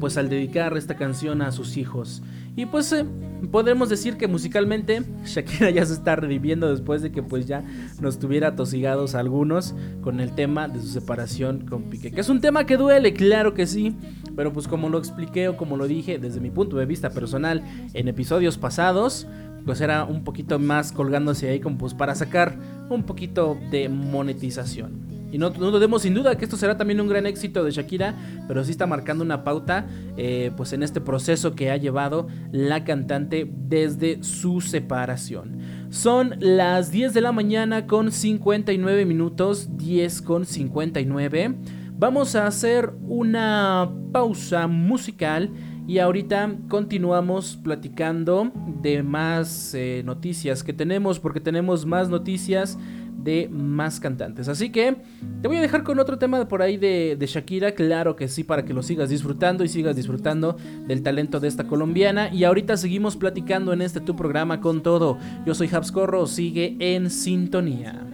[0.00, 2.22] pues al dedicar esta canción a sus hijos.
[2.56, 3.04] Y pues eh,
[3.50, 7.64] podemos decir que musicalmente Shakira ya se está reviviendo después de que pues ya
[8.00, 12.12] nos tuviera tosigados algunos con el tema de su separación con Piqué.
[12.12, 13.96] Que es un tema que duele, claro que sí,
[14.36, 17.64] pero pues como lo expliqué o como lo dije desde mi punto de vista personal
[17.92, 19.26] en episodios pasados,
[19.64, 22.56] pues era un poquito más colgándose ahí como pues para sacar
[22.90, 25.04] un poquito de monetización.
[25.34, 28.14] Y no, no dudemos sin duda que esto será también un gran éxito de Shakira,
[28.46, 29.84] pero sí está marcando una pauta
[30.16, 35.58] eh, pues en este proceso que ha llevado la cantante desde su separación.
[35.90, 41.56] Son las 10 de la mañana con 59 minutos, 10 con 59.
[41.96, 45.50] Vamos a hacer una pausa musical
[45.86, 48.50] y ahorita continuamos platicando
[48.82, 52.78] de más eh, noticias que tenemos porque tenemos más noticias
[53.24, 54.48] de más cantantes.
[54.48, 54.96] Así que
[55.40, 58.64] te voy a dejar con otro tema por ahí de, Shakira, claro que sí, para
[58.64, 60.56] que lo sigas disfrutando y sigas disfrutando
[60.86, 62.32] del talento de esta colombiana.
[62.32, 65.18] Y ahorita seguimos platicando en este tu programa con todo.
[65.46, 68.06] Yo soy Habscorro, sigue en sintonía.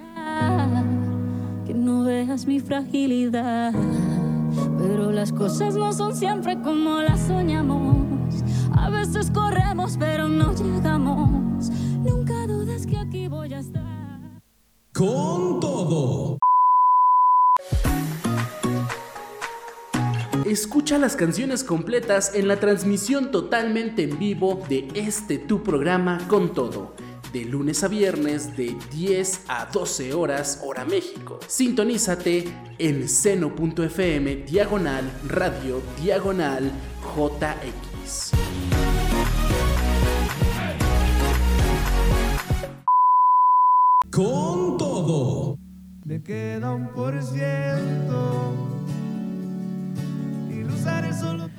[1.66, 3.74] Que no veas mi fragilidad,
[4.78, 8.42] pero las cosas no son siempre como las soñamos.
[8.72, 11.70] A veces corremos, pero no llegamos.
[12.00, 13.80] Nunca dudes que aquí voy a estar
[14.94, 16.38] con todo.
[20.44, 26.52] Escucha las canciones completas en la transmisión totalmente en vivo de este tu programa con
[26.52, 26.94] todo,
[27.32, 31.38] de lunes a viernes de 10 a 12 horas hora México.
[31.46, 32.44] Sintonízate
[32.78, 36.70] en seno.fm diagonal radio diagonal
[37.16, 38.32] JX.
[44.10, 45.56] Con todo.
[46.04, 48.54] Me queda un por ciento.
[50.50, 51.49] Y lo usaré solo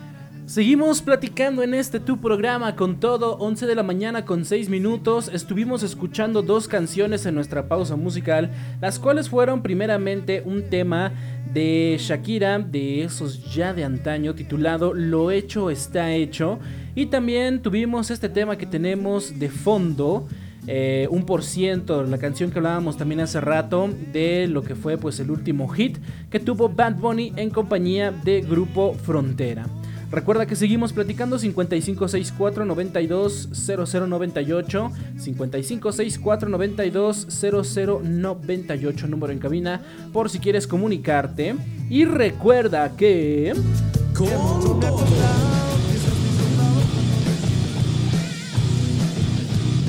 [0.51, 5.31] Seguimos platicando en este tu programa con todo, 11 de la mañana con 6 minutos.
[5.33, 11.13] Estuvimos escuchando dos canciones en nuestra pausa musical, las cuales fueron primeramente un tema
[11.53, 16.59] de Shakira, de esos ya de antaño, titulado Lo hecho está hecho.
[16.95, 20.27] Y también tuvimos este tema que tenemos de fondo
[20.67, 24.97] eh, un por ciento, la canción que hablábamos también hace rato de lo que fue
[24.97, 25.97] pues el último hit
[26.29, 29.65] que tuvo Bad Bunny en compañía de Grupo Frontera.
[30.11, 39.81] Recuerda que seguimos platicando 5564 92 0098 5564 92 0098 número en cabina
[40.11, 41.55] por si quieres comunicarte.
[41.89, 43.53] Y recuerda que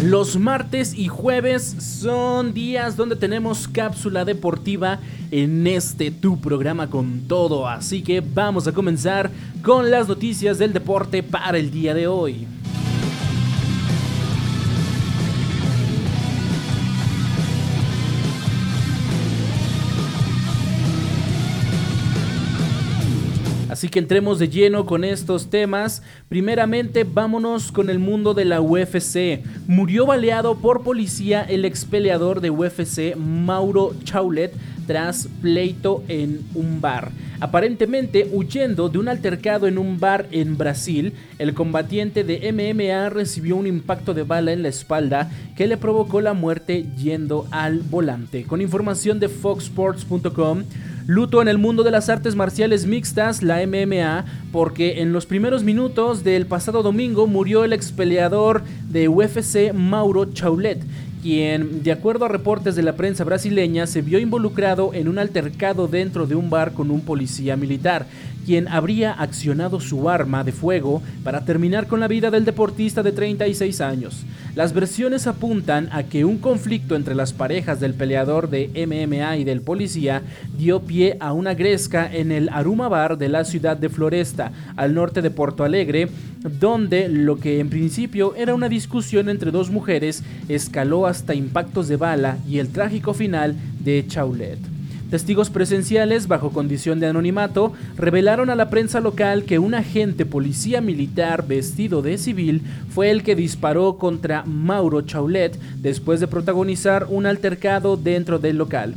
[0.03, 4.99] Los martes y jueves son días donde tenemos cápsula deportiva
[5.31, 9.31] en este tu programa con todo, así que vamos a comenzar
[9.63, 12.49] con las noticias del deporte para el día de hoy.
[23.93, 26.03] Que entremos de lleno con estos temas.
[26.29, 29.45] Primeramente, vámonos con el mundo de la UFC.
[29.69, 34.53] Murió baleado por policía el ex peleador de UFC, Mauro Chaulet,
[34.87, 37.13] tras pleito en un bar.
[37.39, 43.57] Aparentemente huyendo de un altercado en un bar en Brasil, el combatiente de MMA recibió
[43.57, 48.45] un impacto de bala en la espalda que le provocó la muerte yendo al volante.
[48.45, 50.63] Con información de foxsports.com,
[51.07, 55.65] Luto en el mundo de las artes marciales mixtas, la MMA, porque en los primeros
[55.65, 60.79] minutos del pasado domingo murió el ex peleador de UFC Mauro Chaulet,
[61.21, 65.89] quien, de acuerdo a reportes de la prensa brasileña, se vio involucrado en un altercado
[65.89, 68.07] dentro de un bar con un policía militar
[68.45, 73.13] quien habría accionado su arma de fuego para terminar con la vida del deportista de
[73.13, 74.25] 36 años.
[74.55, 79.45] Las versiones apuntan a que un conflicto entre las parejas del peleador de MMA y
[79.45, 80.23] del policía
[80.59, 84.95] dio pie a una gresca en el Aruma Bar de la ciudad de Floresta, al
[84.95, 86.09] norte de Porto Alegre,
[86.43, 91.97] donde lo que en principio era una discusión entre dos mujeres escaló hasta impactos de
[91.97, 94.72] bala y el trágico final de Chaulet.
[95.13, 100.81] Testigos presenciales, bajo condición de anonimato, revelaron a la prensa local que un agente policía
[100.81, 107.27] militar vestido de civil fue el que disparó contra Mauro Chaulet después de protagonizar un
[107.27, 108.95] altercado dentro del local.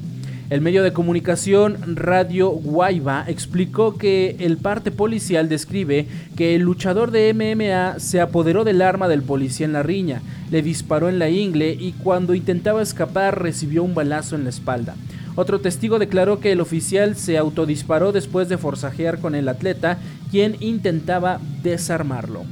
[0.50, 6.08] El medio de comunicación Radio Guayba explicó que el parte policial describe
[6.38, 10.62] que el luchador de MMA se apoderó del arma del policía en la riña, le
[10.62, 14.96] disparó en la ingle y cuando intentaba escapar recibió un balazo en la espalda.
[15.36, 19.98] Otro testigo declaró que el oficial se autodisparó después de forzajear con el atleta,
[20.32, 22.44] quien intentaba desarmarlo.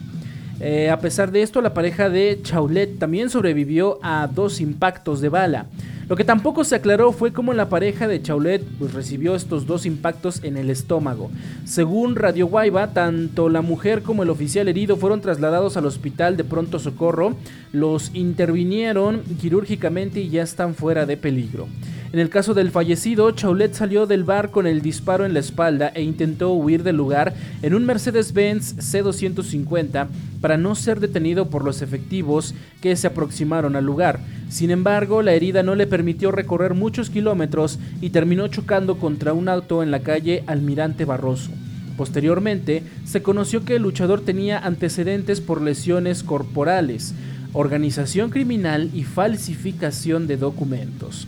[0.60, 5.30] Eh, a pesar de esto, la pareja de Chaulet también sobrevivió a dos impactos de
[5.30, 5.66] bala.
[6.10, 9.86] Lo que tampoco se aclaró fue cómo la pareja de Chaulet pues, recibió estos dos
[9.86, 11.32] impactos en el estómago.
[11.64, 16.44] Según Radio Guayba, tanto la mujer como el oficial herido fueron trasladados al hospital de
[16.44, 17.36] pronto socorro,
[17.72, 21.68] los intervinieron quirúrgicamente y ya están fuera de peligro.
[22.14, 25.92] En el caso del fallecido, Chaulet salió del bar con el disparo en la espalda
[25.96, 27.34] e intentó huir del lugar
[27.64, 33.86] en un Mercedes-Benz C250 para no ser detenido por los efectivos que se aproximaron al
[33.86, 34.20] lugar.
[34.50, 39.48] Sin embargo, la herida no le permitió recorrer muchos kilómetros y terminó chocando contra un
[39.48, 41.52] auto en la calle Almirante Barroso.
[41.98, 47.14] Posteriormente, se conoció que el luchador tenía antecedentes por lesiones corporales,
[47.54, 51.28] organización criminal y falsificación de documentos.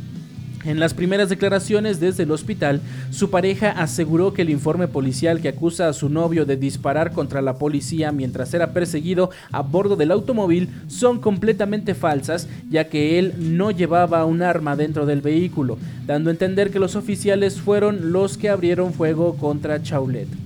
[0.66, 5.50] En las primeras declaraciones desde el hospital, su pareja aseguró que el informe policial que
[5.50, 10.10] acusa a su novio de disparar contra la policía mientras era perseguido a bordo del
[10.10, 16.32] automóvil son completamente falsas, ya que él no llevaba un arma dentro del vehículo, dando
[16.32, 20.45] a entender que los oficiales fueron los que abrieron fuego contra Chaulet.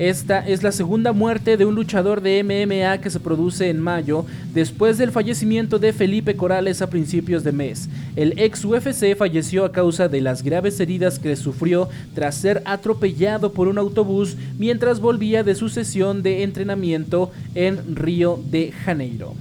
[0.00, 4.24] Esta es la segunda muerte de un luchador de MMA que se produce en mayo,
[4.54, 7.86] después del fallecimiento de Felipe Corales a principios de mes.
[8.16, 13.52] El ex UFC falleció a causa de las graves heridas que sufrió tras ser atropellado
[13.52, 19.34] por un autobús mientras volvía de su sesión de entrenamiento en Río de Janeiro.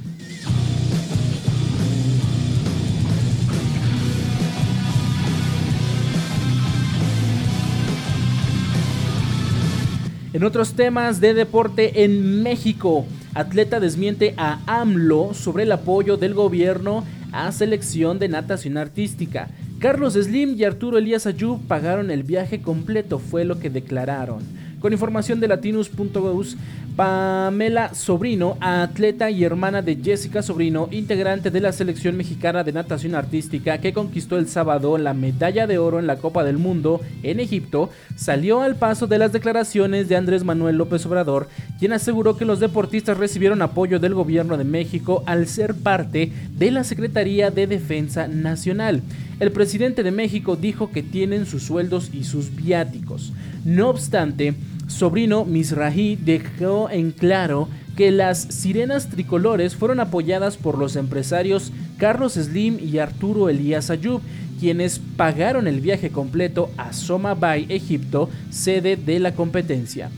[10.32, 13.04] En otros temas de deporte en México,
[13.34, 19.50] atleta desmiente a AMLO sobre el apoyo del gobierno a selección de natación artística.
[19.80, 24.44] Carlos Slim y Arturo Elías Ayub pagaron el viaje completo, fue lo que declararon.
[24.80, 26.56] Con información de latinus.us,
[26.96, 33.16] Pamela Sobrino, atleta y hermana de Jessica Sobrino, integrante de la selección mexicana de natación
[33.16, 37.40] artística que conquistó el sábado la medalla de oro en la Copa del Mundo en
[37.40, 42.46] Egipto, salió al paso de las declaraciones de Andrés Manuel López Obrador, quien aseguró que
[42.46, 47.68] los deportistas recibieron apoyo del gobierno de México al ser parte de la Secretaría de
[47.68, 49.02] Defensa Nacional.
[49.40, 53.32] El presidente de México dijo que tienen sus sueldos y sus viáticos.
[53.64, 54.54] No obstante,
[54.88, 62.34] sobrino Misrahi dejó en claro que las sirenas tricolores fueron apoyadas por los empresarios Carlos
[62.34, 64.22] Slim y Arturo Elías Ayub,
[64.60, 70.10] quienes pagaron el viaje completo a Soma Bay, Egipto, sede de la competencia.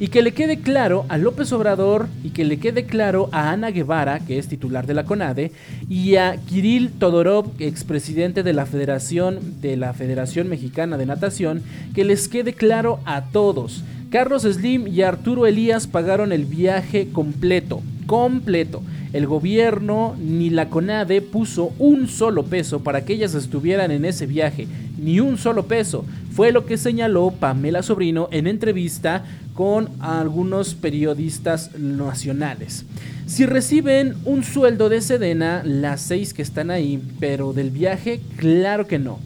[0.00, 3.70] Y que le quede claro a López Obrador y que le quede claro a Ana
[3.70, 5.52] Guevara, que es titular de la CONADE,
[5.88, 11.62] y a Kirill Todorov, expresidente de la Federación de la Federación Mexicana de Natación,
[11.94, 13.84] que les quede claro a todos
[14.14, 18.80] Carlos Slim y Arturo Elías pagaron el viaje completo, completo.
[19.12, 24.26] El gobierno ni la CONADE puso un solo peso para que ellas estuvieran en ese
[24.26, 24.68] viaje,
[24.98, 26.04] ni un solo peso.
[26.30, 29.24] Fue lo que señaló Pamela Sobrino en entrevista
[29.54, 32.84] con algunos periodistas nacionales.
[33.26, 38.86] Si reciben un sueldo de Sedena, las seis que están ahí, pero del viaje, claro
[38.86, 39.18] que no.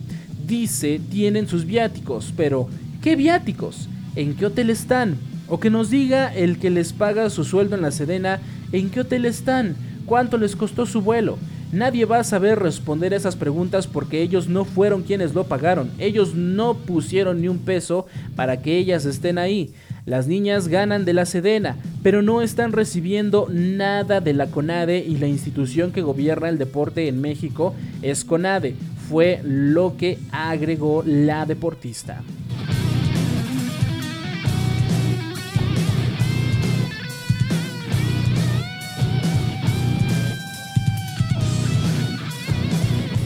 [0.47, 2.68] Dice, tienen sus viáticos, pero
[3.03, 3.89] ¿qué viáticos?
[4.18, 5.16] en qué hotel están.
[5.49, 8.41] O que nos diga el que les paga su sueldo en la Sedena
[8.72, 11.39] en qué hotel están, cuánto les costó su vuelo.
[11.72, 15.91] Nadie va a saber responder esas preguntas porque ellos no fueron quienes lo pagaron.
[15.99, 18.07] Ellos no pusieron ni un peso
[18.37, 19.70] para que ellas estén ahí.
[20.09, 25.18] Las niñas ganan de la Sedena, pero no están recibiendo nada de la CONADE y
[25.18, 28.74] la institución que gobierna el deporte en México es CONADE.
[29.11, 32.22] Fue lo que agregó la deportista.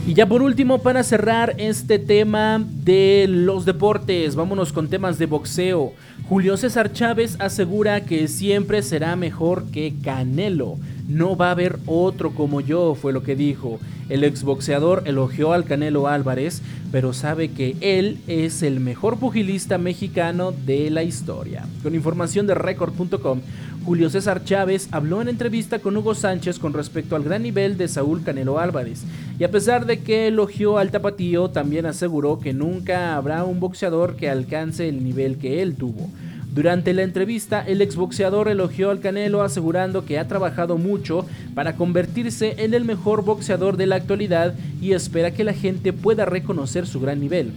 [0.05, 5.27] Y ya por último, para cerrar este tema de los deportes, vámonos con temas de
[5.27, 5.93] boxeo.
[6.33, 10.79] Julio César Chávez asegura que siempre será mejor que Canelo.
[11.13, 13.79] No va a haber otro como yo, fue lo que dijo.
[14.09, 20.53] El exboxeador elogió al Canelo Álvarez, pero sabe que él es el mejor pugilista mexicano
[20.53, 21.67] de la historia.
[21.83, 23.41] Con información de record.com,
[23.85, 27.89] Julio César Chávez habló en entrevista con Hugo Sánchez con respecto al gran nivel de
[27.89, 29.03] Saúl Canelo Álvarez,
[29.39, 34.17] y a pesar de que elogió al tapatío, también aseguró que nunca habrá un boxeador
[34.17, 36.09] que alcance el nivel que él tuvo.
[36.53, 41.25] Durante la entrevista, el exboxeador elogió al Canelo asegurando que ha trabajado mucho
[41.55, 46.27] para convertirse en el mejor boxeador de la actualidad y espera que la gente pueda
[46.27, 47.53] reconocer su gran nivel.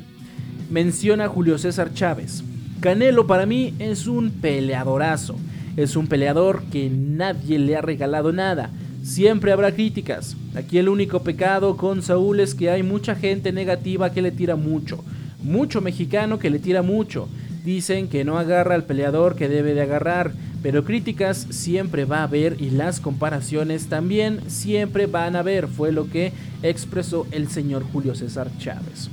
[0.71, 2.41] Menciona Julio César Chávez.
[2.79, 5.35] Canelo para mí es un peleadorazo.
[5.75, 8.71] Es un peleador que nadie le ha regalado nada.
[9.03, 10.37] siempre habrá críticas.
[10.55, 14.55] Aquí el único pecado con Saúl es que hay mucha gente negativa que le tira
[14.55, 15.03] mucho,
[15.43, 17.27] mucho mexicano que le tira mucho.
[17.65, 22.23] Dicen que no agarra al peleador que debe de agarrar, pero críticas siempre va a
[22.23, 27.83] haber y las comparaciones también siempre van a haber, fue lo que expresó el señor
[27.91, 29.09] Julio César Chávez.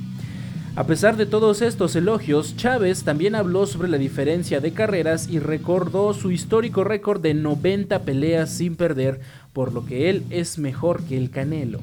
[0.76, 5.38] A pesar de todos estos elogios, Chávez también habló sobre la diferencia de carreras y
[5.38, 9.20] recordó su histórico récord de 90 peleas sin perder,
[9.55, 11.80] por lo que él es mejor que el Canelo.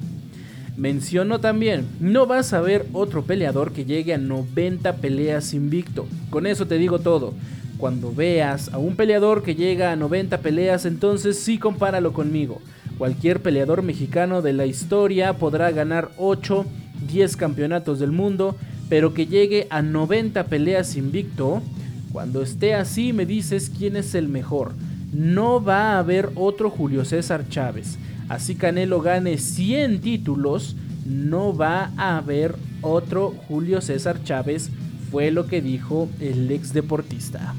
[0.80, 6.07] Mencionó también, no vas a ver otro peleador que llegue a 90 peleas invicto.
[6.30, 7.34] Con eso te digo todo.
[7.77, 12.61] Cuando veas a un peleador que llega a 90 peleas, entonces sí compáralo conmigo.
[12.97, 16.65] Cualquier peleador mexicano de la historia podrá ganar 8,
[17.11, 18.55] 10 campeonatos del mundo,
[18.88, 21.61] pero que llegue a 90 peleas invicto,
[22.13, 24.71] cuando esté así me dices quién es el mejor.
[25.11, 27.97] No va a haber otro Julio César Chávez.
[28.30, 30.75] Así Canelo gane 100 títulos,
[31.05, 34.69] no va a haber otro Julio César Chávez,
[35.11, 37.55] fue lo que dijo el ex deportista.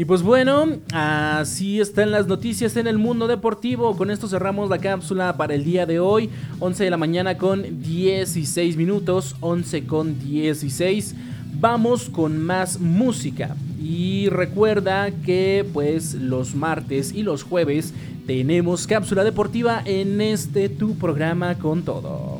[0.00, 3.98] Y pues bueno, así están las noticias en el mundo deportivo.
[3.98, 6.30] Con esto cerramos la cápsula para el día de hoy.
[6.58, 9.36] 11 de la mañana con 16 minutos.
[9.40, 11.14] 11 con 16.
[11.60, 13.54] Vamos con más música.
[13.78, 17.92] Y recuerda que pues los martes y los jueves
[18.26, 22.38] tenemos cápsula deportiva en este tu programa con todo.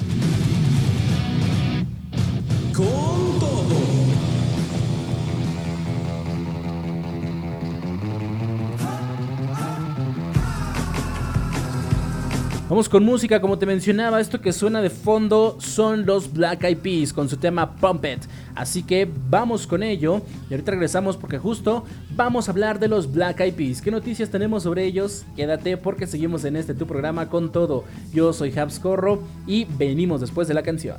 [12.70, 16.78] Vamos con música, como te mencionaba, esto que suena de fondo son los Black Eyed
[16.78, 18.22] Peas con su tema Pump It.
[18.54, 23.12] Así que vamos con ello y ahorita regresamos porque justo vamos a hablar de los
[23.12, 23.82] Black Eyed Peas.
[23.82, 25.24] ¿Qué noticias tenemos sobre ellos?
[25.34, 27.82] Quédate porque seguimos en este tu programa con todo.
[28.12, 30.98] Yo soy Habs Corro y venimos después de la canción.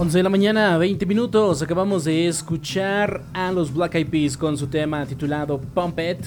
[0.00, 1.60] 11 de la mañana, 20 minutos.
[1.60, 6.24] Acabamos de escuchar a los Black Eyed Peas con su tema titulado Pump It.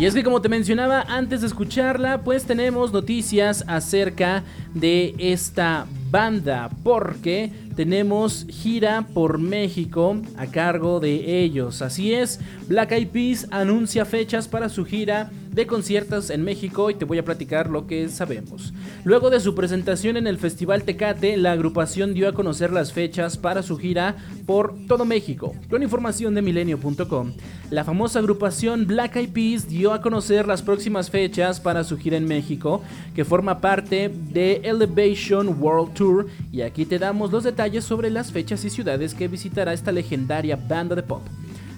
[0.00, 4.42] Y es que como te mencionaba antes de escucharla, pues tenemos noticias acerca
[4.74, 11.82] de esta banda, porque tenemos gira por México a cargo de ellos.
[11.82, 16.94] Así es, Black Eyed Peas anuncia fechas para su gira de conciertos en México y
[16.94, 18.72] te voy a platicar lo que sabemos.
[19.04, 23.36] Luego de su presentación en el Festival Tecate, la agrupación dio a conocer las fechas
[23.36, 24.16] para su gira
[24.46, 25.54] por todo México.
[25.68, 27.32] Con información de milenio.com,
[27.70, 32.16] la famosa agrupación Black Eyed Peas dio a conocer las próximas fechas para su gira
[32.16, 32.82] en México,
[33.14, 38.32] que forma parte de Elevation World Tour, y aquí te damos los detalles sobre las
[38.32, 41.22] fechas y ciudades que visitará esta legendaria banda de pop.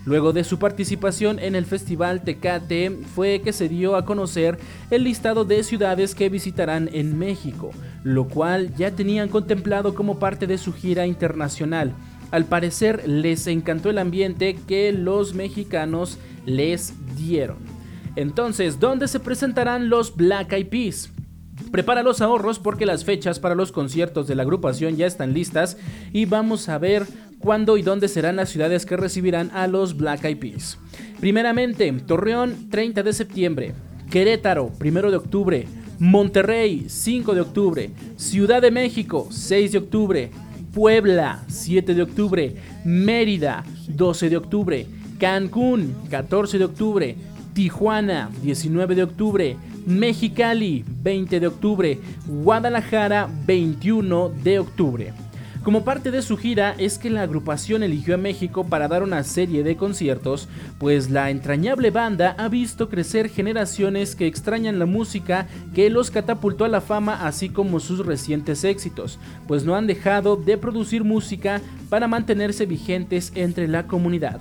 [0.06, 4.58] Luego de su participación en el Festival Tecate fue que se dio a conocer
[4.90, 7.70] el listado de ciudades que visitarán en México,
[8.02, 11.92] lo cual ya tenían contemplado como parte de su gira internacional.
[12.30, 17.58] Al parecer les encantó el ambiente que los mexicanos les dieron.
[18.16, 21.13] Entonces, ¿dónde se presentarán los Black Eyed Peas?
[21.70, 25.76] Prepara los ahorros porque las fechas para los conciertos de la agrupación ya están listas
[26.12, 27.06] y vamos a ver
[27.38, 30.78] cuándo y dónde serán las ciudades que recibirán a los Black Eyed Peas.
[31.20, 33.74] Primeramente, Torreón 30 de septiembre,
[34.10, 35.66] Querétaro 1 de octubre,
[35.98, 40.30] Monterrey 5 de octubre, Ciudad de México 6 de octubre,
[40.72, 44.86] Puebla 7 de octubre, Mérida 12 de octubre,
[45.18, 47.16] Cancún 14 de octubre,
[47.54, 55.12] Tijuana 19 de octubre, Mexicali 20 de octubre, Guadalajara 21 de octubre.
[55.62, 59.22] Como parte de su gira es que la agrupación eligió a México para dar una
[59.22, 60.48] serie de conciertos,
[60.78, 66.66] pues la entrañable banda ha visto crecer generaciones que extrañan la música que los catapultó
[66.66, 71.62] a la fama así como sus recientes éxitos, pues no han dejado de producir música
[71.88, 74.40] para mantenerse vigentes entre la comunidad.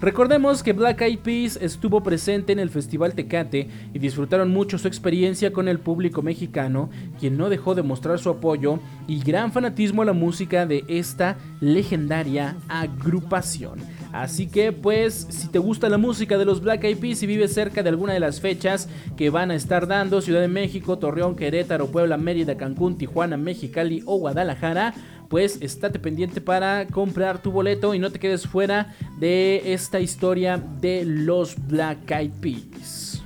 [0.00, 4.88] Recordemos que Black Eyed Peas estuvo presente en el Festival Tecate y disfrutaron mucho su
[4.88, 8.78] experiencia con el público mexicano, quien no dejó de mostrar su apoyo
[9.08, 13.78] y gran fanatismo a la música de esta legendaria agrupación.
[14.12, 17.54] Así que pues si te gusta la música de los Black Eyed Peas y vives
[17.54, 21.36] cerca de alguna de las fechas que van a estar dando Ciudad de México, Torreón,
[21.36, 24.94] Querétaro, Puebla, Mérida, Cancún, Tijuana, Mexicali o Guadalajara,
[25.28, 30.56] pues estate pendiente para comprar tu boleto y no te quedes fuera de esta historia
[30.80, 33.22] de los Black Eyed Peas.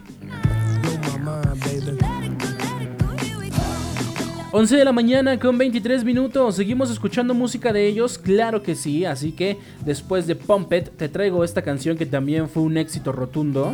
[4.52, 6.56] 11 de la mañana con 23 minutos.
[6.56, 8.18] ¿Seguimos escuchando música de ellos?
[8.18, 9.04] Claro que sí.
[9.04, 13.12] Así que después de Pump It, te traigo esta canción que también fue un éxito
[13.12, 13.72] rotundo.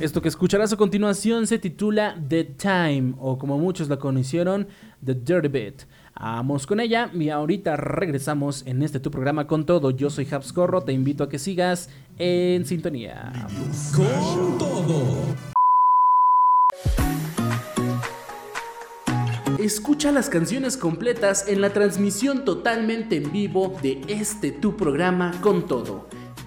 [0.00, 4.68] Esto que escucharás a continuación se titula The Time, o como muchos la conocieron,
[5.04, 5.74] The Dirty Bit.
[6.14, 9.90] Vamos con ella y ahorita regresamos en este tu programa con todo.
[9.90, 13.32] Yo soy Habs Corro, te invito a que sigas en sintonía.
[13.96, 15.16] Con todo.
[19.58, 25.66] Escucha las canciones completas en la transmisión totalmente en vivo de este tu programa con
[25.66, 26.06] todo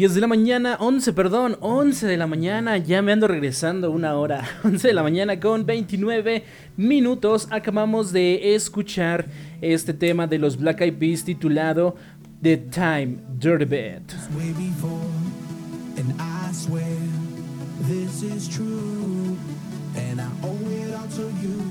[0.00, 4.16] 10 de la mañana, 11, perdón, 11 de la mañana, ya me ando regresando una
[4.16, 4.48] hora.
[4.64, 6.42] 11 de la mañana con 29
[6.78, 7.46] minutos.
[7.50, 9.26] Acabamos de escuchar
[9.60, 11.96] este tema de los Black Eyed Peas titulado
[12.40, 14.14] The Time Dirty Bit.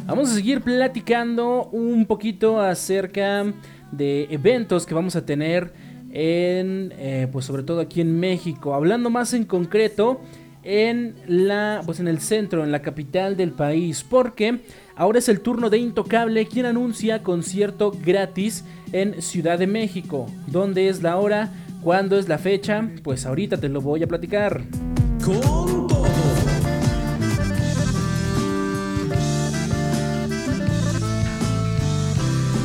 [0.06, 3.52] Vamos a seguir platicando un poquito acerca
[3.92, 8.74] de eventos que vamos a tener en, eh, pues sobre todo aquí en México.
[8.74, 10.22] Hablando más en concreto,
[10.64, 14.60] en la, pues en el centro, en la capital del país, porque
[14.95, 20.28] ahora es el turno de Intocable quien anuncia concierto gratis en Ciudad de México.
[20.47, 21.51] ¿Dónde es la hora?
[21.82, 22.89] ¿Cuándo es la fecha?
[23.03, 24.64] Pues ahorita te lo voy a platicar.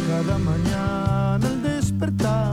[0.08, 2.43] Cada mañana al despertar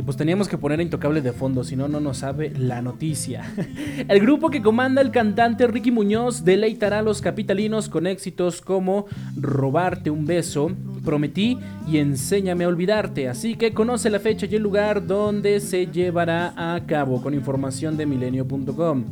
[0.00, 3.44] y pues teníamos que poner Intocable de fondo, si no, no nos sabe la noticia.
[4.08, 9.04] El grupo que comanda el cantante Ricky Muñoz deleitará a los capitalinos con éxitos como
[9.36, 10.72] Robarte un beso,
[11.04, 13.28] Prometí y Enséñame a olvidarte.
[13.28, 17.98] Así que conoce la fecha y el lugar donde se llevará a cabo con información
[17.98, 19.04] de milenio.com.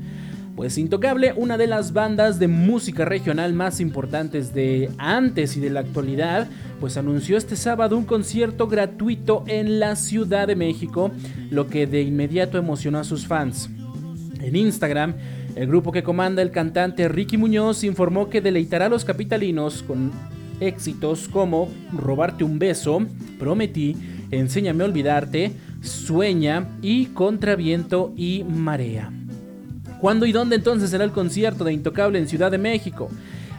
[0.59, 5.71] Pues Intocable, una de las bandas de música regional más importantes de antes y de
[5.71, 6.49] la actualidad,
[6.81, 11.13] pues anunció este sábado un concierto gratuito en la Ciudad de México,
[11.53, 13.71] lo que de inmediato emocionó a sus fans.
[14.41, 15.15] En Instagram,
[15.55, 20.11] el grupo que comanda el cantante Ricky Muñoz informó que deleitará a los capitalinos con
[20.59, 23.07] éxitos como Robarte un beso,
[23.39, 23.95] Prometí,
[24.33, 25.53] Enséñame a olvidarte,
[25.83, 29.13] Sueña y Contraviento y Marea.
[30.01, 33.11] ¿Cuándo y dónde entonces será el concierto de Intocable en Ciudad de México?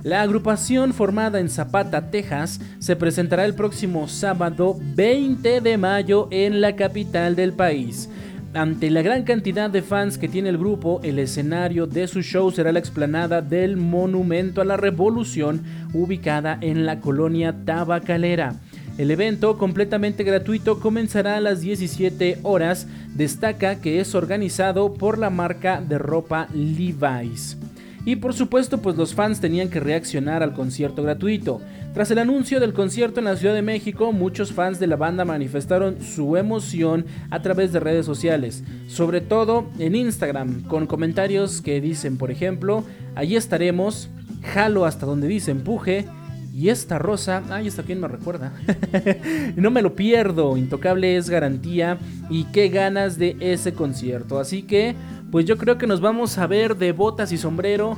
[0.03, 6.61] La agrupación formada en Zapata, Texas, se presentará el próximo sábado 20 de mayo en
[6.61, 8.09] la capital del país.
[8.53, 12.49] Ante la gran cantidad de fans que tiene el grupo, el escenario de su show
[12.51, 15.61] será la explanada del Monumento a la Revolución,
[15.93, 18.55] ubicada en la colonia Tabacalera.
[18.99, 22.85] El evento, completamente gratuito, comenzará a las 17 horas.
[23.15, 27.55] Destaca que es organizado por la marca de ropa Levi's.
[28.03, 31.61] Y por supuesto, pues los fans tenían que reaccionar al concierto gratuito.
[31.93, 35.23] Tras el anuncio del concierto en la Ciudad de México, muchos fans de la banda
[35.23, 41.79] manifestaron su emoción a través de redes sociales, sobre todo en Instagram, con comentarios que
[41.79, 42.83] dicen, por ejemplo,
[43.15, 44.09] allí estaremos,
[44.43, 46.05] jalo hasta donde dice empuje,
[46.53, 48.53] y esta rosa, ay, esta quien me recuerda.
[49.55, 51.97] no me lo pierdo, Intocable es garantía
[52.29, 54.39] y qué ganas de ese concierto.
[54.39, 54.95] Así que,
[55.31, 57.97] pues yo creo que nos vamos a ver de botas y sombrero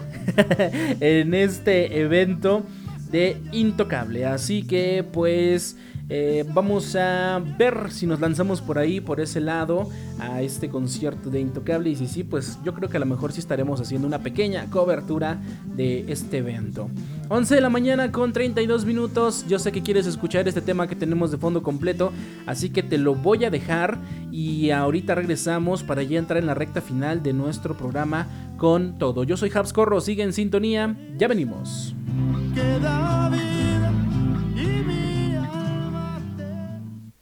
[0.99, 2.63] en este evento
[3.11, 4.25] de Intocable.
[4.25, 5.77] Así que pues
[6.13, 9.87] eh, vamos a ver si nos lanzamos por ahí, por ese lado,
[10.19, 11.89] a este concierto de Intocable.
[11.89, 14.69] Y si sí, pues yo creo que a lo mejor sí estaremos haciendo una pequeña
[14.69, 15.39] cobertura
[15.73, 16.89] de este evento.
[17.29, 19.45] 11 de la mañana con 32 minutos.
[19.47, 22.11] Yo sé que quieres escuchar este tema que tenemos de fondo completo,
[22.45, 23.97] así que te lo voy a dejar.
[24.33, 29.23] Y ahorita regresamos para ya entrar en la recta final de nuestro programa con todo.
[29.23, 31.95] Yo soy Habs Corro, sigue en sintonía, ya venimos.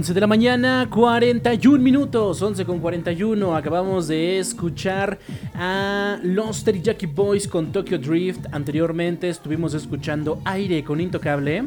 [0.00, 3.54] 11 de la mañana, 41 minutos, 11 con 41.
[3.54, 5.18] Acabamos de escuchar
[5.54, 8.46] a los Jackie Boys con Tokyo Drift.
[8.50, 11.64] Anteriormente estuvimos escuchando Aire con Intocable.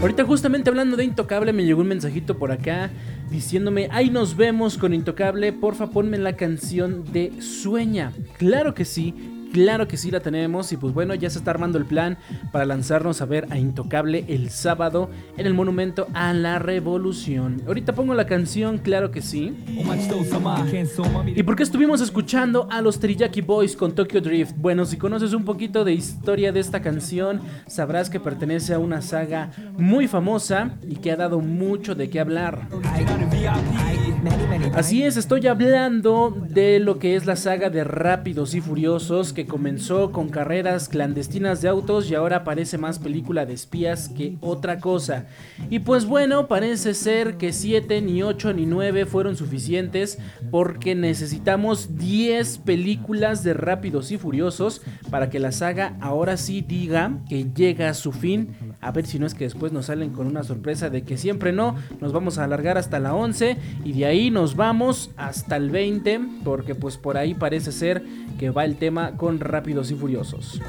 [0.00, 2.88] Ahorita justamente hablando de Intocable me llegó un mensajito por acá
[3.28, 8.12] diciéndome, ahí nos vemos con Intocable, porfa ponme la canción de Sueña.
[8.38, 11.76] Claro que sí, Claro que sí la tenemos y pues bueno, ya se está armando
[11.76, 12.16] el plan
[12.52, 17.62] para lanzarnos a ver a Intocable el sábado en el Monumento a la Revolución.
[17.66, 19.54] Ahorita pongo la canción, claro que sí.
[21.36, 24.56] ¿Y por qué estuvimos escuchando a los Teriyaki Boys con Tokyo Drift?
[24.56, 29.02] Bueno, si conoces un poquito de historia de esta canción, sabrás que pertenece a una
[29.02, 32.68] saga muy famosa y que ha dado mucho de qué hablar.
[34.74, 39.46] Así es, estoy hablando de lo que es la saga de Rápidos y Furiosos que
[39.46, 44.78] comenzó con carreras clandestinas de autos y ahora parece más película de espías que otra
[44.78, 45.26] cosa.
[45.70, 50.18] Y pues bueno, parece ser que 7, ni 8, ni 9 fueron suficientes
[50.52, 57.18] porque necesitamos 10 películas de Rápidos y Furiosos para que la saga ahora sí diga
[57.28, 58.54] que llega a su fin.
[58.80, 61.52] A ver si no es que después nos salen con una sorpresa de que siempre
[61.52, 65.70] no, nos vamos a alargar hasta la 11 y de ahí nos vamos hasta el
[65.70, 68.02] 20 porque pues por ahí parece ser
[68.38, 70.60] que va el tema con Rápidos y Furiosos.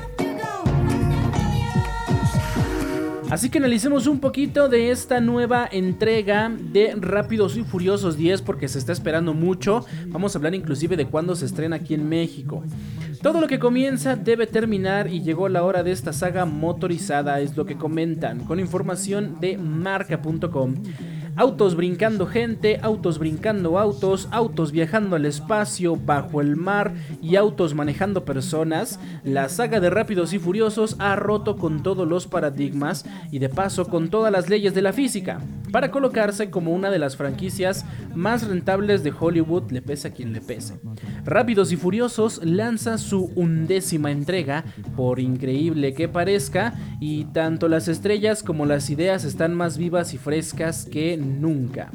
[3.30, 8.68] Así que analicemos un poquito de esta nueva entrega de Rápidos y Furiosos 10 porque
[8.68, 9.86] se está esperando mucho.
[10.08, 12.64] Vamos a hablar inclusive de cuándo se estrena aquí en México.
[13.22, 17.58] Todo lo que comienza debe terminar y llegó la hora de esta saga motorizada, es
[17.58, 20.76] lo que comentan, con información de marca.com.
[21.36, 27.74] Autos brincando gente, autos brincando autos, autos viajando al espacio, bajo el mar y autos
[27.74, 33.40] manejando personas, la saga de Rápidos y Furiosos ha roto con todos los paradigmas y
[33.40, 35.40] de paso con todas las leyes de la física,
[35.72, 40.34] para colocarse como una de las franquicias más rentables de Hollywood, le pese a quien
[40.34, 40.80] le pese.
[41.26, 44.66] Rápidos y Furiosos lanza su undécima entrega,
[44.96, 50.20] por increíble que parezca, y tanto las estrellas como las ideas están más vivas y
[50.20, 51.92] frescas que nunca.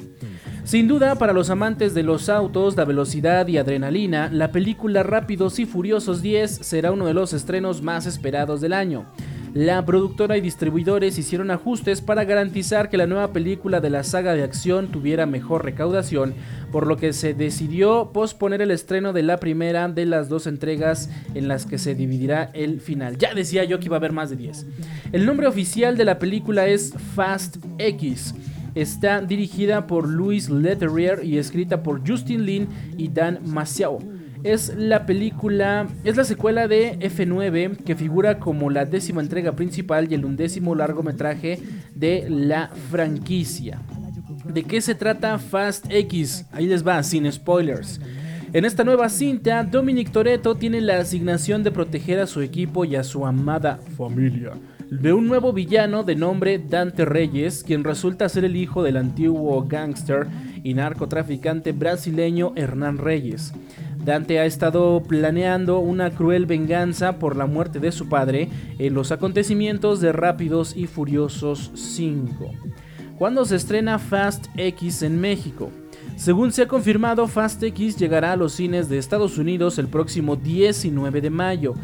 [0.64, 5.58] Sin duda, para los amantes de los autos, la velocidad y adrenalina, la película Rápidos
[5.58, 9.06] y Furiosos 10 será uno de los estrenos más esperados del año.
[9.54, 14.34] La productora y distribuidores hicieron ajustes para garantizar que la nueva película de la saga
[14.34, 16.34] de acción tuviera mejor recaudación,
[16.70, 21.08] por lo que se decidió posponer el estreno de la primera de las dos entregas
[21.34, 23.16] en las que se dividirá el final.
[23.16, 24.66] Ya decía yo que iba a haber más de 10.
[25.12, 28.34] El nombre oficial de la película es Fast X
[28.78, 33.98] Está dirigida por Louis Leterrier y escrita por Justin Lin y Dan Masiao.
[34.44, 40.06] Es la película, es la secuela de F9 que figura como la décima entrega principal
[40.08, 41.58] y el undécimo largometraje
[41.92, 43.80] de la franquicia.
[44.44, 46.46] ¿De qué se trata Fast X?
[46.52, 48.00] Ahí les va, sin spoilers.
[48.52, 52.94] En esta nueva cinta, Dominic Toretto tiene la asignación de proteger a su equipo y
[52.94, 54.52] a su amada familia
[54.90, 59.66] de un nuevo villano de nombre Dante Reyes, quien resulta ser el hijo del antiguo
[59.68, 60.26] gángster
[60.64, 63.52] y narcotraficante brasileño Hernán Reyes.
[64.04, 69.12] Dante ha estado planeando una cruel venganza por la muerte de su padre en los
[69.12, 72.50] acontecimientos de Rápidos y Furiosos 5.
[73.18, 75.70] ¿Cuándo se estrena Fast X en México?
[76.18, 80.34] Según se ha confirmado, Fast X llegará a los cines de Estados Unidos el próximo
[80.34, 81.74] 19 de mayo.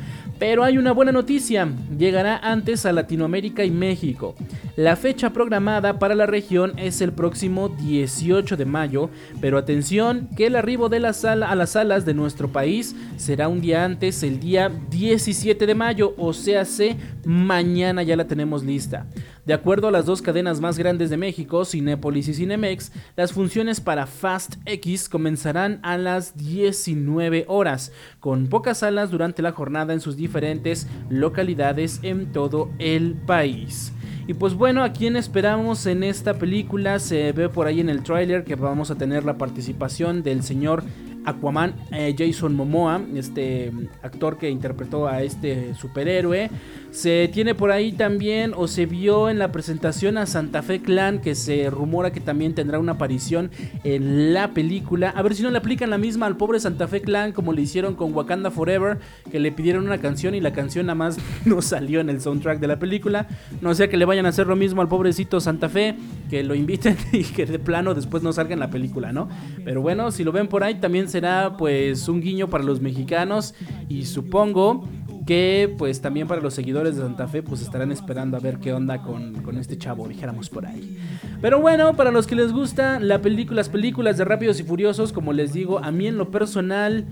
[0.41, 4.35] Pero hay una buena noticia, llegará antes a Latinoamérica y México.
[4.75, 9.09] La fecha programada para la región es el próximo 18 de mayo,
[9.41, 13.47] pero atención que el arribo de la sala a las salas de nuestro país será
[13.47, 18.65] un día antes, el día 17 de mayo, o sea, se mañana ya la tenemos
[18.65, 19.07] lista.
[19.47, 23.79] De acuerdo a las dos cadenas más grandes de México, Cinépolis y Cinemex, las funciones
[23.79, 30.01] para Fast X comenzarán a las 19 horas, con pocas salas durante la jornada en
[30.01, 33.93] sus diferentes localidades en todo el país.
[34.27, 36.99] Y pues bueno, ¿a quién esperamos en esta película?
[36.99, 40.83] Se ve por ahí en el tráiler que vamos a tener la participación del señor
[41.25, 43.73] Aquaman, eh, Jason Momoa, este
[44.03, 46.51] actor que interpretó a este superhéroe.
[46.91, 51.21] Se tiene por ahí también, o se vio en la presentación a Santa Fe Clan,
[51.21, 53.51] que se rumora que también tendrá una aparición
[53.83, 55.11] en la película.
[55.11, 57.63] A ver si no le aplican la misma al pobre Santa Fe Clan, como le
[57.63, 58.99] hicieron con Wakanda Forever,
[59.31, 62.61] que le pidieron una canción y la canción nada más no salió en el soundtrack
[62.61, 63.27] de la película.
[63.61, 65.97] No sea que le vayan a hacer lo mismo al pobrecito Santa Fe,
[66.31, 69.29] que lo inviten y que de plano después no salga en la película, ¿no?
[69.65, 73.55] Pero bueno, si lo ven por ahí, también será pues un guiño para los mexicanos
[73.89, 74.83] y supongo
[75.29, 78.73] que pues también para los seguidores de Santa Fe pues estarán esperando a ver qué
[78.73, 80.99] onda con, con, este chavo, dijéramos por ahí.
[81.41, 85.13] Pero bueno, para los que les gusta la película, las películas de Rápidos y Furiosos,
[85.13, 87.05] como les digo, a mí en lo personal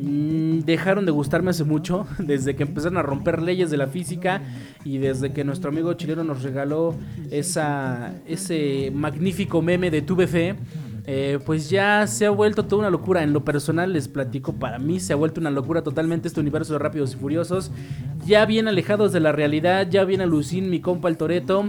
[0.00, 4.40] mmm, dejaron de gustarme hace mucho, desde que empezaron a romper leyes de la física
[4.84, 6.94] y desde que nuestro amigo chileno nos regaló
[7.32, 10.54] esa, ese magnífico meme de Tuve Fe.
[11.10, 13.22] Eh, pues ya se ha vuelto toda una locura.
[13.22, 16.74] En lo personal les platico, para mí se ha vuelto una locura totalmente este universo
[16.74, 17.70] de Rápidos y Furiosos.
[18.26, 21.64] Ya bien alejados de la realidad, ya bien alucin mi compa el Toreto.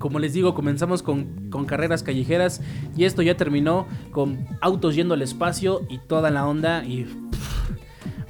[0.00, 2.60] Como les digo, comenzamos con, carreras callejeras
[2.96, 7.06] y esto ya terminó con autos yendo al espacio y toda la onda y...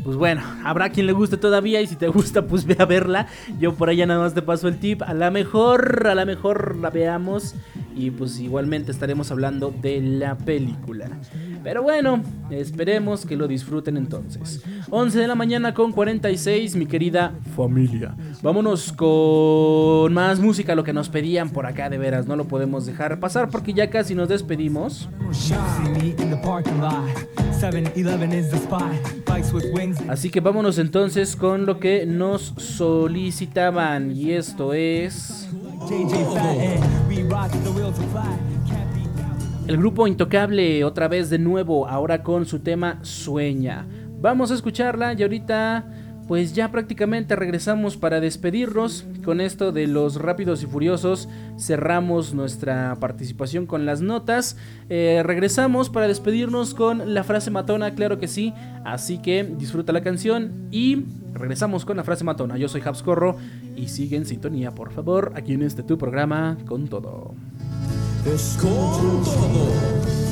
[0.04, 3.28] Pues bueno, habrá quien le guste todavía y si te gusta pues ve a verla.
[3.58, 5.00] Yo por allá nada más te paso el tip.
[5.00, 7.54] A la mejor, a la mejor la veamos
[7.94, 11.08] y pues igualmente estaremos hablando de la película.
[11.62, 14.62] Pero bueno, esperemos que lo disfruten entonces.
[14.90, 18.16] 11 de la mañana con 46, mi querida familia.
[18.42, 22.86] Vámonos con más música, lo que nos pedían por acá de veras, no lo podemos
[22.86, 25.08] dejar pasar porque ya casi nos despedimos.
[30.08, 35.48] Así que vámonos entonces con lo que nos solicitaban y esto es...
[39.66, 43.86] El grupo Intocable otra vez de nuevo, ahora con su tema Sueña.
[44.20, 45.84] Vamos a escucharla y ahorita
[46.28, 49.04] pues ya prácticamente regresamos para despedirnos.
[49.24, 54.56] Con esto de los rápidos y furiosos cerramos nuestra participación con las notas.
[54.88, 58.54] Eh, regresamos para despedirnos con la frase matona, claro que sí.
[58.84, 61.04] Así que disfruta la canción y
[61.34, 62.56] regresamos con la frase matona.
[62.56, 63.36] Yo soy Habscorro
[63.76, 67.34] y sigue en sintonía, por favor, aquí en este tu programa con todo.
[68.24, 70.31] Es con todo.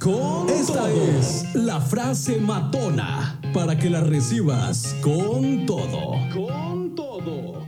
[0.00, 6.12] Con Esta es la frase matona para que la recibas con todo.
[6.32, 7.66] Con todo.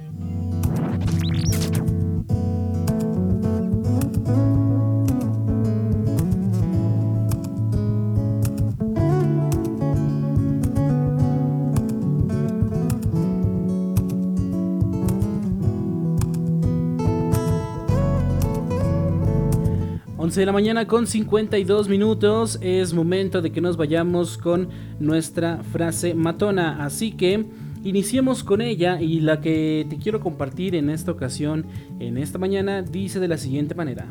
[20.41, 22.59] De la mañana con 52 minutos.
[22.63, 24.69] Es momento de que nos vayamos con
[24.99, 26.83] nuestra frase matona.
[26.85, 27.45] Así que
[27.85, 31.67] iniciemos con ella y la que te quiero compartir en esta ocasión,
[32.01, 34.07] en esta mañana, dice de la siguiente manera.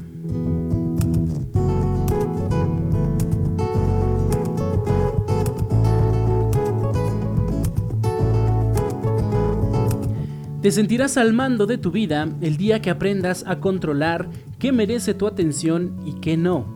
[10.61, 14.29] Te sentirás al mando de tu vida el día que aprendas a controlar
[14.61, 16.67] qué merece tu atención y qué no.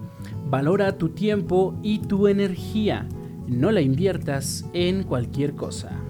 [0.49, 3.07] Valora tu tiempo y tu energía.
[3.47, 6.04] No la inviertas en cualquier cosa.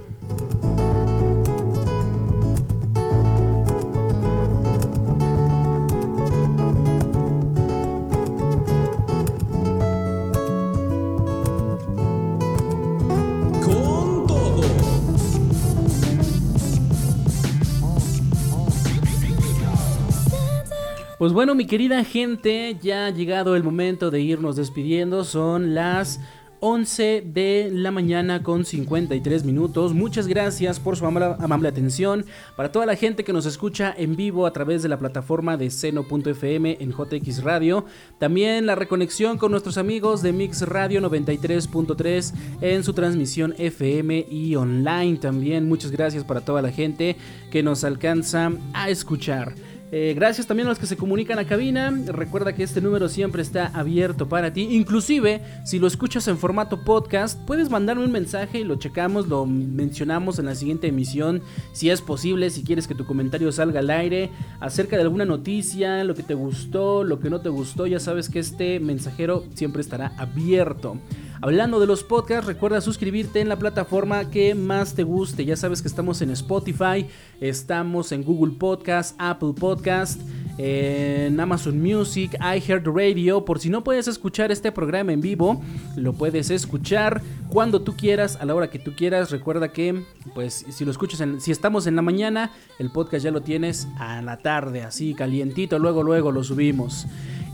[21.25, 25.23] Pues bueno, mi querida gente, ya ha llegado el momento de irnos despidiendo.
[25.23, 26.19] Son las
[26.59, 29.95] 11 de la mañana con 53 minutos.
[29.95, 32.25] Muchas gracias por su amable, atención.
[32.55, 35.71] Para toda la gente que nos escucha en vivo a través de la plataforma de
[35.71, 37.85] seno.fm en JX Radio.
[38.19, 44.55] También la reconexión con nuestros amigos de Mix Radio 93.3 en su transmisión FM y
[44.57, 45.67] online también.
[45.67, 47.15] Muchas gracias para toda la gente
[47.49, 49.55] que nos alcanza a escuchar.
[49.91, 51.93] Eh, gracias también a los que se comunican a cabina.
[52.07, 54.67] Recuerda que este número siempre está abierto para ti.
[54.71, 59.45] Inclusive, si lo escuchas en formato podcast, puedes mandarme un mensaje y lo checamos, lo
[59.45, 61.41] mencionamos en la siguiente emisión.
[61.73, 66.03] Si es posible, si quieres que tu comentario salga al aire acerca de alguna noticia,
[66.03, 69.81] lo que te gustó, lo que no te gustó, ya sabes que este mensajero siempre
[69.81, 70.97] estará abierto.
[71.41, 75.43] Hablando de los podcasts, recuerda suscribirte en la plataforma que más te guste.
[75.43, 77.07] Ya sabes que estamos en Spotify,
[77.41, 80.21] estamos en Google Podcast, Apple Podcast,
[80.57, 83.43] en Amazon Music, iHeartRadio.
[83.43, 85.61] Por si no puedes escuchar este programa en vivo,
[85.97, 89.29] lo puedes escuchar cuando tú quieras, a la hora que tú quieras.
[89.29, 93.41] Recuerda que, pues, si lo escuchas, si estamos en la mañana, el podcast ya lo
[93.41, 95.79] tienes a la tarde, así calientito.
[95.79, 97.05] Luego, luego lo subimos.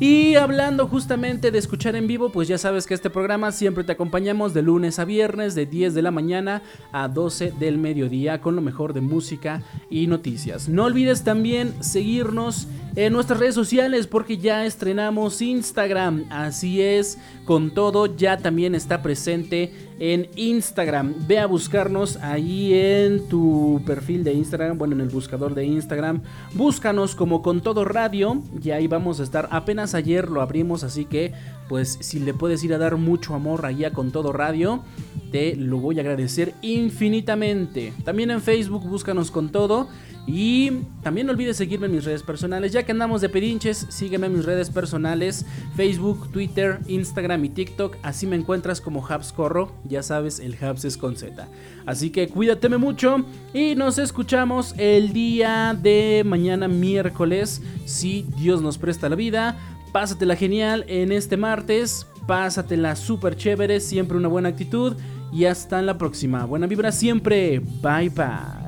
[0.01, 3.91] Y hablando justamente de escuchar en vivo, pues ya sabes que este programa siempre te
[3.91, 8.55] acompañamos de lunes a viernes, de 10 de la mañana a 12 del mediodía, con
[8.55, 10.67] lo mejor de música y noticias.
[10.67, 16.25] No olvides también seguirnos en nuestras redes sociales porque ya estrenamos Instagram.
[16.29, 21.13] Así es, con todo ya también está presente en Instagram.
[21.27, 26.21] Ve a buscarnos ahí en tu perfil de Instagram, bueno, en el buscador de Instagram.
[26.53, 29.47] Búscanos como con todo radio y ahí vamos a estar.
[29.51, 31.33] Apenas ayer lo abrimos, así que
[31.71, 34.83] pues si le puedes ir a dar mucho amor allá con todo radio,
[35.31, 37.93] te lo voy a agradecer infinitamente.
[38.03, 39.87] También en Facebook búscanos con todo.
[40.27, 42.73] Y también no olvides seguirme en mis redes personales.
[42.73, 45.45] Ya que andamos de pedinches, sígueme en mis redes personales:
[45.77, 47.95] Facebook, Twitter, Instagram y TikTok.
[48.03, 49.71] Así me encuentras como Habs Corro.
[49.85, 51.47] Ya sabes, el Habs es con Z.
[51.85, 57.61] Así que cuídateme mucho y nos escuchamos el día de mañana, miércoles.
[57.85, 59.57] Si Dios nos presta la vida.
[59.91, 62.07] Pásatela genial en este martes.
[62.27, 63.79] Pásatela súper chévere.
[63.79, 64.95] Siempre una buena actitud.
[65.33, 66.45] Y hasta la próxima.
[66.45, 67.59] Buena vibra siempre.
[67.59, 68.61] Bye bye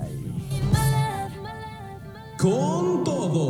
[2.44, 3.50] con todo.